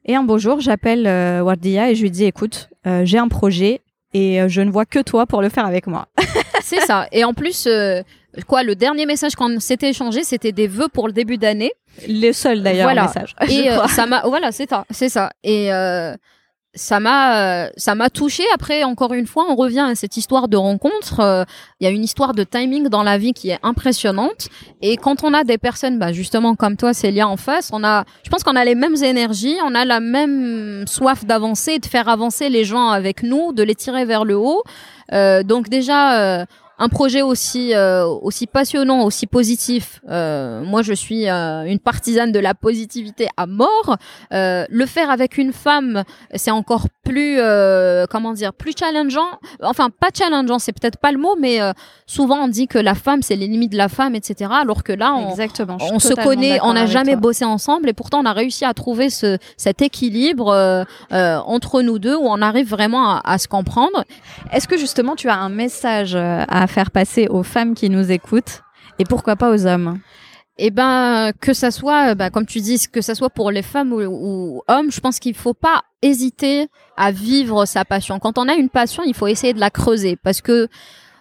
[0.05, 1.05] Et un beau jour, j'appelle
[1.45, 2.71] Wardia et je lui dis, écoute,
[3.05, 3.83] j'ai un projet,
[4.15, 6.09] et euh, je ne vois que toi pour le faire avec moi.
[6.63, 7.07] c'est ça.
[7.13, 8.03] Et en plus, euh,
[8.47, 11.73] quoi, le dernier message qu'on s'était échangé, c'était des vœux pour le début d'année.
[12.07, 13.03] Les seuls d'ailleurs voilà.
[13.03, 13.35] messages.
[13.49, 15.31] Et euh, ça m'a, voilà, c'est ça, c'est ça.
[15.43, 15.71] Et
[16.79, 20.49] ça m'a euh, ça m'a touché après encore une fois on revient à cette histoire
[20.49, 21.21] de rencontre.
[21.21, 21.45] Euh,
[21.81, 24.49] il y a une histoire de timing dans la vie qui est impressionnante.
[24.81, 28.05] Et quand on a des personnes bah justement comme toi Célia en face on a
[28.23, 32.09] je pense qu'on a les mêmes énergies on a la même soif d'avancer de faire
[32.09, 34.63] avancer les gens avec nous de les tirer vers le haut.
[35.13, 36.47] Euh, donc déjà
[36.79, 40.01] un projet aussi euh, aussi passionnant, aussi positif.
[40.09, 43.97] Euh, moi, je suis euh, une partisane de la positivité à mort.
[44.31, 46.05] le faire avec une femme,
[46.35, 47.41] c'est encore plus
[48.11, 49.39] comment dire, plus challengeant.
[49.63, 51.59] Enfin, pas challengeant, c'est peut-être pas le mot, mais
[52.07, 54.51] souvent on dit que la femme c'est l'ennemi de la femme, etc.
[54.61, 58.21] Alors que là, on, Exactement, on se connaît, on n'a jamais bossé ensemble, et pourtant
[58.21, 63.11] on a réussi à trouver ce cet équilibre entre nous deux où on arrive vraiment
[63.11, 64.05] à, à se comprendre.
[64.53, 68.63] Est-ce que justement tu as un message à faire passer aux femmes qui nous écoutent?
[68.99, 69.99] Et pourquoi pas aux hommes?
[70.59, 73.93] Eh ben que ça soit, bah, comme tu dis, que ça soit pour les femmes
[73.93, 78.19] ou, hommes, je pense qu'il faut pas hésiter à vivre sa passion.
[78.19, 80.69] Quand on a une passion, il faut essayer de la creuser parce que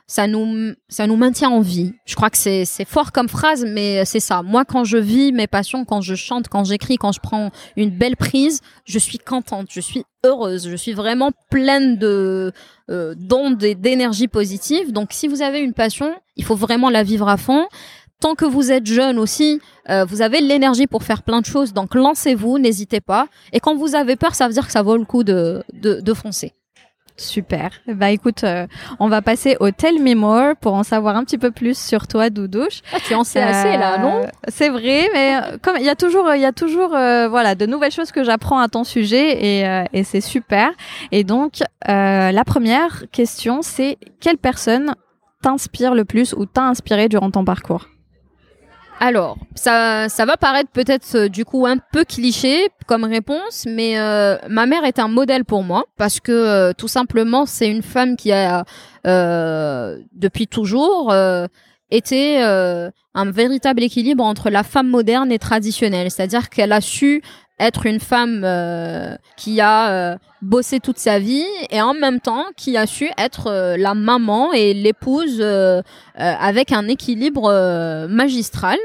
[0.09, 1.93] ça nous ça nous maintient en vie.
[2.05, 4.41] Je crois que c'est c'est fort comme phrase, mais c'est ça.
[4.41, 7.89] Moi, quand je vis mes passions, quand je chante, quand j'écris, quand je prends une
[7.89, 12.53] belle prise, je suis contente, je suis heureuse, je suis vraiment pleine de
[12.89, 14.93] euh, d'ondes et d'énergie positive.
[14.93, 17.67] Donc, si vous avez une passion, il faut vraiment la vivre à fond.
[18.20, 21.74] Tant que vous êtes jeune aussi, euh, vous avez l'énergie pour faire plein de choses.
[21.74, 23.28] Donc, lancez-vous, n'hésitez pas.
[23.53, 26.01] Et quand vous avez peur, ça veut dire que ça vaut le coup de, de,
[26.01, 26.53] de foncer.
[27.20, 27.72] Super.
[27.88, 28.68] Bah écoute, euh,
[28.99, 32.05] on va passer au Tell Me More pour en savoir un petit peu plus sur
[32.07, 32.82] toi, Doudouche.
[32.93, 34.22] Ah, tu en sais assez là, non?
[34.22, 37.28] Euh, C'est vrai, mais euh, comme il y a toujours, il y a toujours, euh,
[37.28, 40.70] voilà, de nouvelles choses que j'apprends à ton sujet et, euh, et c'est super.
[41.11, 44.93] Et donc, euh, la première question, c'est quelle personne
[45.41, 47.88] t'inspire le plus ou t'a inspiré durant ton parcours?
[48.99, 53.99] Alors, ça, ça va paraître peut-être euh, du coup un peu cliché comme réponse, mais
[53.99, 57.83] euh, ma mère est un modèle pour moi parce que euh, tout simplement c'est une
[57.83, 58.65] femme qui a
[59.05, 61.45] euh, depuis toujours euh,
[61.91, 67.21] été un véritable équilibre entre la femme moderne et traditionnelle, c'est-à-dire qu'elle a su
[67.60, 72.45] être une femme euh, qui a euh, bossé toute sa vie et en même temps
[72.55, 75.82] qui a su être euh, la maman et l'épouse euh, euh,
[76.39, 78.78] avec un équilibre magistral.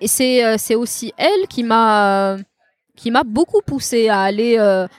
[0.00, 2.36] Et c'est c'est aussi elle qui m'a
[2.96, 4.56] qui m'a beaucoup poussé à aller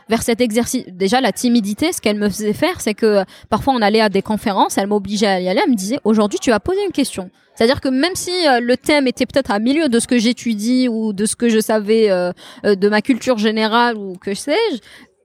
[0.09, 0.85] vers cet exercice.
[0.87, 4.21] Déjà la timidité, ce qu'elle me faisait faire, c'est que parfois on allait à des
[4.21, 7.29] conférences, elle m'obligeait à y aller, elle me disait aujourd'hui tu vas poser une question.
[7.59, 10.87] C'est-à-dire que même si euh, le thème était peut-être à milieu de ce que j'étudie
[10.87, 12.31] ou de ce que je savais euh,
[12.63, 14.77] euh, de ma culture générale ou que sais-je,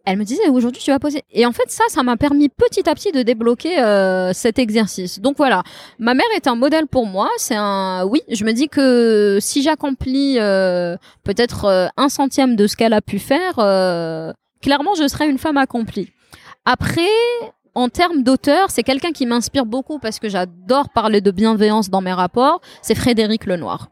[0.05, 1.23] elle me disait aujourd'hui tu vas poser.
[1.31, 5.21] Et en fait ça, ça m'a permis petit à petit de débloquer euh, cet exercice.
[5.21, 5.63] Donc voilà,
[6.01, 7.31] ma mère est un modèle pour moi.
[7.37, 12.67] C'est un, oui, je me dis que si j'accomplis euh, peut-être euh, un centième de
[12.67, 16.11] ce qu'elle a pu faire, euh, clairement je serai une femme accomplie.
[16.65, 17.03] Après,
[17.75, 22.01] en termes d'auteur, c'est quelqu'un qui m'inspire beaucoup parce que j'adore parler de bienveillance dans
[22.01, 22.61] mes rapports.
[22.83, 23.89] C'est Frédéric Lenoir.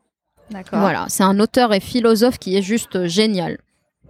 [0.51, 0.80] D'accord.
[0.80, 3.59] Voilà, c'est un auteur et philosophe qui est juste génial.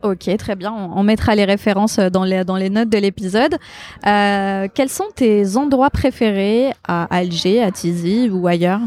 [0.02, 0.72] Ok, très bien.
[0.72, 3.56] On, on mettra les références dans les, dans les notes de l'épisode.
[4.04, 8.80] Euh, quels sont tes endroits préférés à Alger, à Tizi ou ailleurs?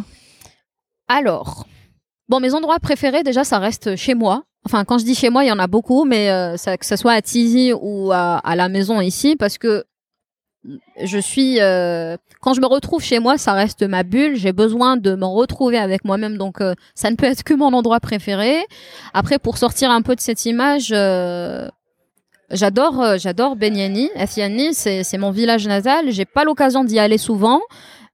[1.07, 1.65] Alors,
[2.27, 4.43] bon, mes endroits préférés, déjà, ça reste chez moi.
[4.65, 6.86] Enfin, quand je dis chez moi, il y en a beaucoup, mais euh, ça, que
[6.86, 9.86] ce soit à Tizi ou à, à la maison ici, parce que
[11.03, 14.36] je suis euh, quand je me retrouve chez moi ça reste ma bulle.
[14.36, 16.38] J'ai besoin de me retrouver avec moi-même.
[16.38, 18.66] Donc euh, ça ne peut être que mon endroit préféré.
[19.13, 21.68] Après pour sortir un peu de cette image euh,
[22.51, 23.55] j'adore euh, j'adore
[24.74, 26.11] c'est c'est mon village natal.
[26.11, 27.61] J'ai pas l'occasion d'y aller souvent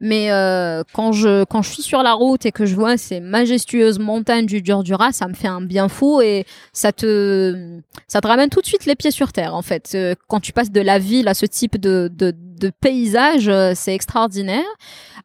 [0.01, 3.19] mais euh, quand je quand je suis sur la route et que je vois ces
[3.19, 6.43] majestueuses montagnes du Durdura, ça me fait un bien fou et
[6.73, 9.91] ça te ça te ramène tout de suite les pieds sur terre en fait.
[9.93, 13.73] Euh, Quand tu passes de la ville à ce type de de, de paysage, euh,
[13.75, 14.65] c'est extraordinaire.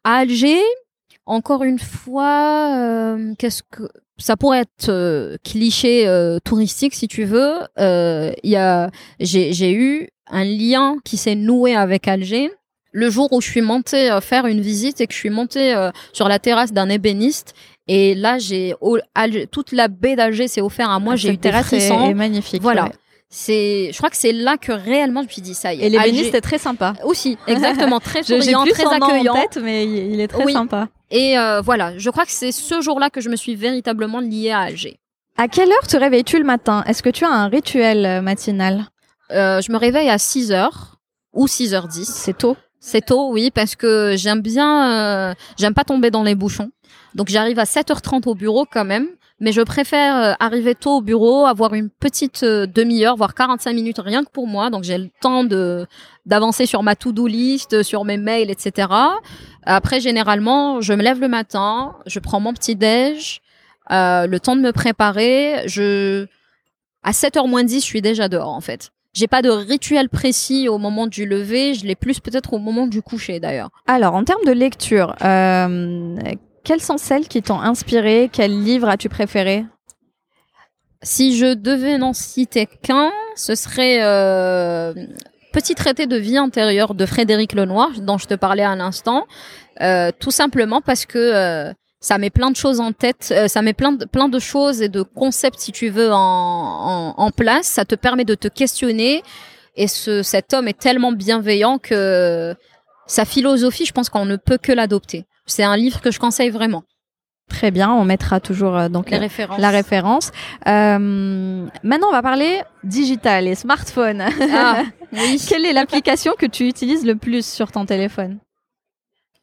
[0.03, 0.61] À Alger,
[1.25, 7.23] encore une fois, euh, qu'est-ce que ça pourrait être euh, cliché euh, touristique si tu
[7.25, 7.55] veux.
[7.79, 12.51] Euh, Il y a j'ai j'ai eu un lien qui s'est noué avec Alger
[12.91, 15.73] le jour où je suis montée euh, faire une visite et que je suis montée
[15.75, 17.53] euh, sur la terrasse d'un ébéniste
[17.87, 18.73] et là j'ai
[19.51, 22.61] toute la baie d'Alger s'est offert à moi j'ai eu des est, frissons est magnifique.
[22.61, 22.91] voilà ouais.
[23.29, 25.87] c'est je crois que c'est là que réellement je me suis dit ça y est
[25.87, 26.93] Et l'ébéniste est très sympa.
[27.03, 30.43] aussi exactement très souriant plus très son nom accueillant en tête, mais il est très
[30.45, 30.53] Oui.
[30.53, 30.87] sympa.
[31.11, 34.51] et euh, voilà je crois que c'est ce jour-là que je me suis véritablement liée
[34.51, 34.99] à Alger
[35.37, 36.83] À quelle heure te réveilles-tu le matin?
[36.87, 38.87] Est-ce que tu as un rituel matinal?
[39.31, 40.97] Euh, je me réveille à 6 heures
[41.33, 42.55] ou 6h10 C'est tôt.
[42.79, 46.71] C'est tôt, oui, parce que j'aime bien, euh, j'aime pas tomber dans les bouchons.
[47.15, 49.07] Donc j'arrive à 7h30 au bureau quand même,
[49.39, 53.73] mais je préfère euh, arriver tôt au bureau, avoir une petite euh, demi-heure, voire 45
[53.73, 54.69] minutes rien que pour moi.
[54.69, 55.85] Donc j'ai le temps de
[56.25, 58.89] d'avancer sur ma to-do list, sur mes mails, etc.
[59.63, 63.41] Après, généralement, je me lève le matin, je prends mon petit déj,
[63.91, 65.63] euh, le temps de me préparer.
[65.67, 66.27] Je
[67.03, 68.91] à 7h moins 10, je suis déjà dehors en fait.
[69.17, 72.85] J'ai pas de rituel précis au moment du lever, je l'ai plus peut-être au moment
[72.85, 73.69] du coucher d'ailleurs.
[73.87, 76.15] Alors, en termes de lecture, euh,
[76.63, 78.29] quelles sont celles qui t'ont inspiré?
[78.31, 79.65] Quel livre as-tu préféré?
[81.01, 84.93] Si je devais n'en citer qu'un, ce serait euh,
[85.51, 89.25] Petit traité de vie intérieure de Frédéric Lenoir, dont je te parlais à l'instant,
[89.81, 91.73] euh, tout simplement parce que euh,
[92.07, 94.81] ça met plein de choses en tête, euh, ça met plein de, plein de choses
[94.81, 97.67] et de concepts, si tu veux, en, en, en place.
[97.67, 99.23] Ça te permet de te questionner.
[99.75, 102.55] Et ce, cet homme est tellement bienveillant que
[103.07, 105.25] sa philosophie, je pense qu'on ne peut que l'adopter.
[105.45, 106.83] C'est un livre que je conseille vraiment.
[107.49, 109.59] Très bien, on mettra toujours euh, donc Les références.
[109.59, 110.31] la référence.
[110.65, 114.23] Euh, maintenant, on va parler digital et smartphone.
[114.53, 115.41] Ah, oui.
[115.47, 118.39] Quelle est l'application que tu utilises le plus sur ton téléphone?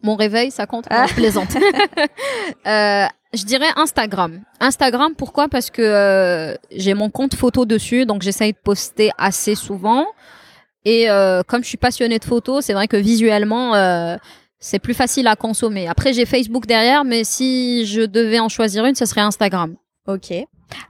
[0.04, 1.06] Mon réveil, ça compte Ah.
[1.08, 1.48] Je plaisante.
[2.66, 4.40] Euh, je dirais Instagram.
[4.60, 5.48] Instagram, pourquoi?
[5.48, 10.06] Parce que euh, j'ai mon compte photo dessus, donc j'essaye de poster assez souvent.
[10.84, 14.16] Et euh, comme je suis passionnée de photos, c'est vrai que visuellement, euh,
[14.60, 15.88] c'est plus facile à consommer.
[15.88, 19.74] Après, j'ai Facebook derrière, mais si je devais en choisir une, ce serait Instagram.
[20.06, 20.32] Ok.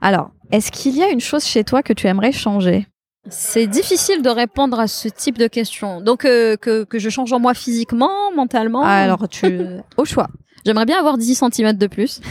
[0.01, 2.87] Alors, est-ce qu'il y a une chose chez toi que tu aimerais changer?
[3.29, 6.01] C'est difficile de répondre à ce type de questions.
[6.01, 8.83] Donc euh, que, que je change en moi physiquement, mentalement.
[8.83, 9.59] Alors tu
[9.97, 10.27] au choix.
[10.65, 12.21] J'aimerais bien avoir 10 cm de plus.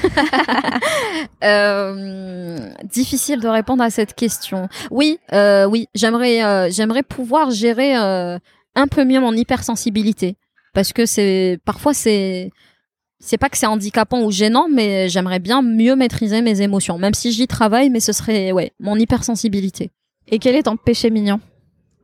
[1.44, 4.68] euh, difficile de répondre à cette question.
[4.90, 8.36] Oui, euh, oui, j'aimerais, euh, j'aimerais pouvoir gérer euh,
[8.74, 10.36] un peu mieux mon hypersensibilité,
[10.74, 12.50] parce que c'est parfois c'est
[13.20, 17.14] c'est pas que c'est handicapant ou gênant, mais j'aimerais bien mieux maîtriser mes émotions, même
[17.14, 19.92] si j'y travaille, mais ce serait ouais mon hypersensibilité.
[20.28, 21.40] Et quel est ton péché mignon?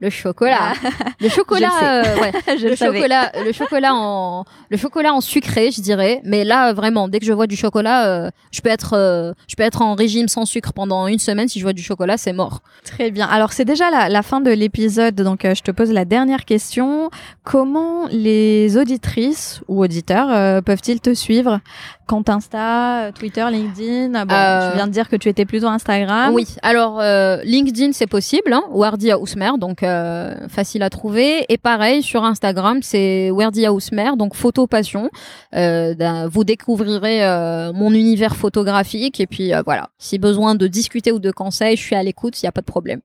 [0.01, 0.72] Le chocolat.
[1.20, 2.32] Le chocolat, euh, ouais.
[2.59, 2.96] Je le savais.
[2.98, 6.20] chocolat, le chocolat en, le chocolat en sucré, je dirais.
[6.24, 9.57] Mais là, vraiment, dès que je vois du chocolat, euh, je peux être, euh, je
[9.57, 11.48] peux être en régime sans sucre pendant une semaine.
[11.48, 12.61] Si je vois du chocolat, c'est mort.
[12.84, 13.26] Très bien.
[13.28, 16.44] Alors c'est déjà la, la fin de l'épisode, donc euh, je te pose la dernière
[16.46, 17.11] question.
[17.44, 21.61] Comment les auditrices ou auditeurs euh, peuvent-ils te suivre?
[22.07, 24.24] Compte Insta, Twitter, LinkedIn?
[24.24, 26.34] Bon, Euh, tu viens de dire que tu étais plutôt Instagram.
[26.34, 26.46] Oui.
[26.62, 28.53] Alors euh, LinkedIn, c'est possible.
[28.53, 31.45] Hein, Wardia Ousmer, donc euh, facile à trouver.
[31.49, 35.11] Et pareil sur Instagram, c'est Wardia Ousmer, donc photo passion.
[35.55, 39.20] Euh, d'un- vous découvrirez euh, mon univers photographique.
[39.20, 39.91] Et puis voilà.
[39.99, 42.41] Si besoin de discuter ou de conseils, je suis à l'écoute.
[42.43, 43.01] Il y a pas de problème.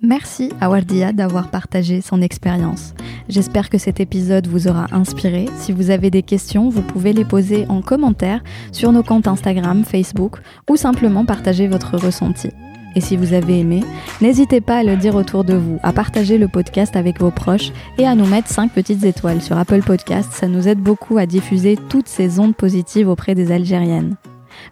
[0.00, 2.94] Merci à Wardia d'avoir partagé son expérience.
[3.28, 5.46] J'espère que cet épisode vous aura inspiré.
[5.56, 9.84] Si vous avez des questions, vous pouvez les poser en commentaire sur nos comptes Instagram,
[9.84, 10.36] Facebook
[10.70, 12.50] ou simplement partager votre ressenti.
[12.98, 13.84] Et si vous avez aimé,
[14.20, 17.70] n'hésitez pas à le dire autour de vous, à partager le podcast avec vos proches
[17.96, 20.32] et à nous mettre 5 petites étoiles sur Apple Podcast.
[20.32, 24.16] Ça nous aide beaucoup à diffuser toutes ces ondes positives auprès des Algériennes.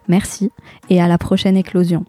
[0.08, 0.50] Merci
[0.90, 2.04] et à la prochaine éclosion.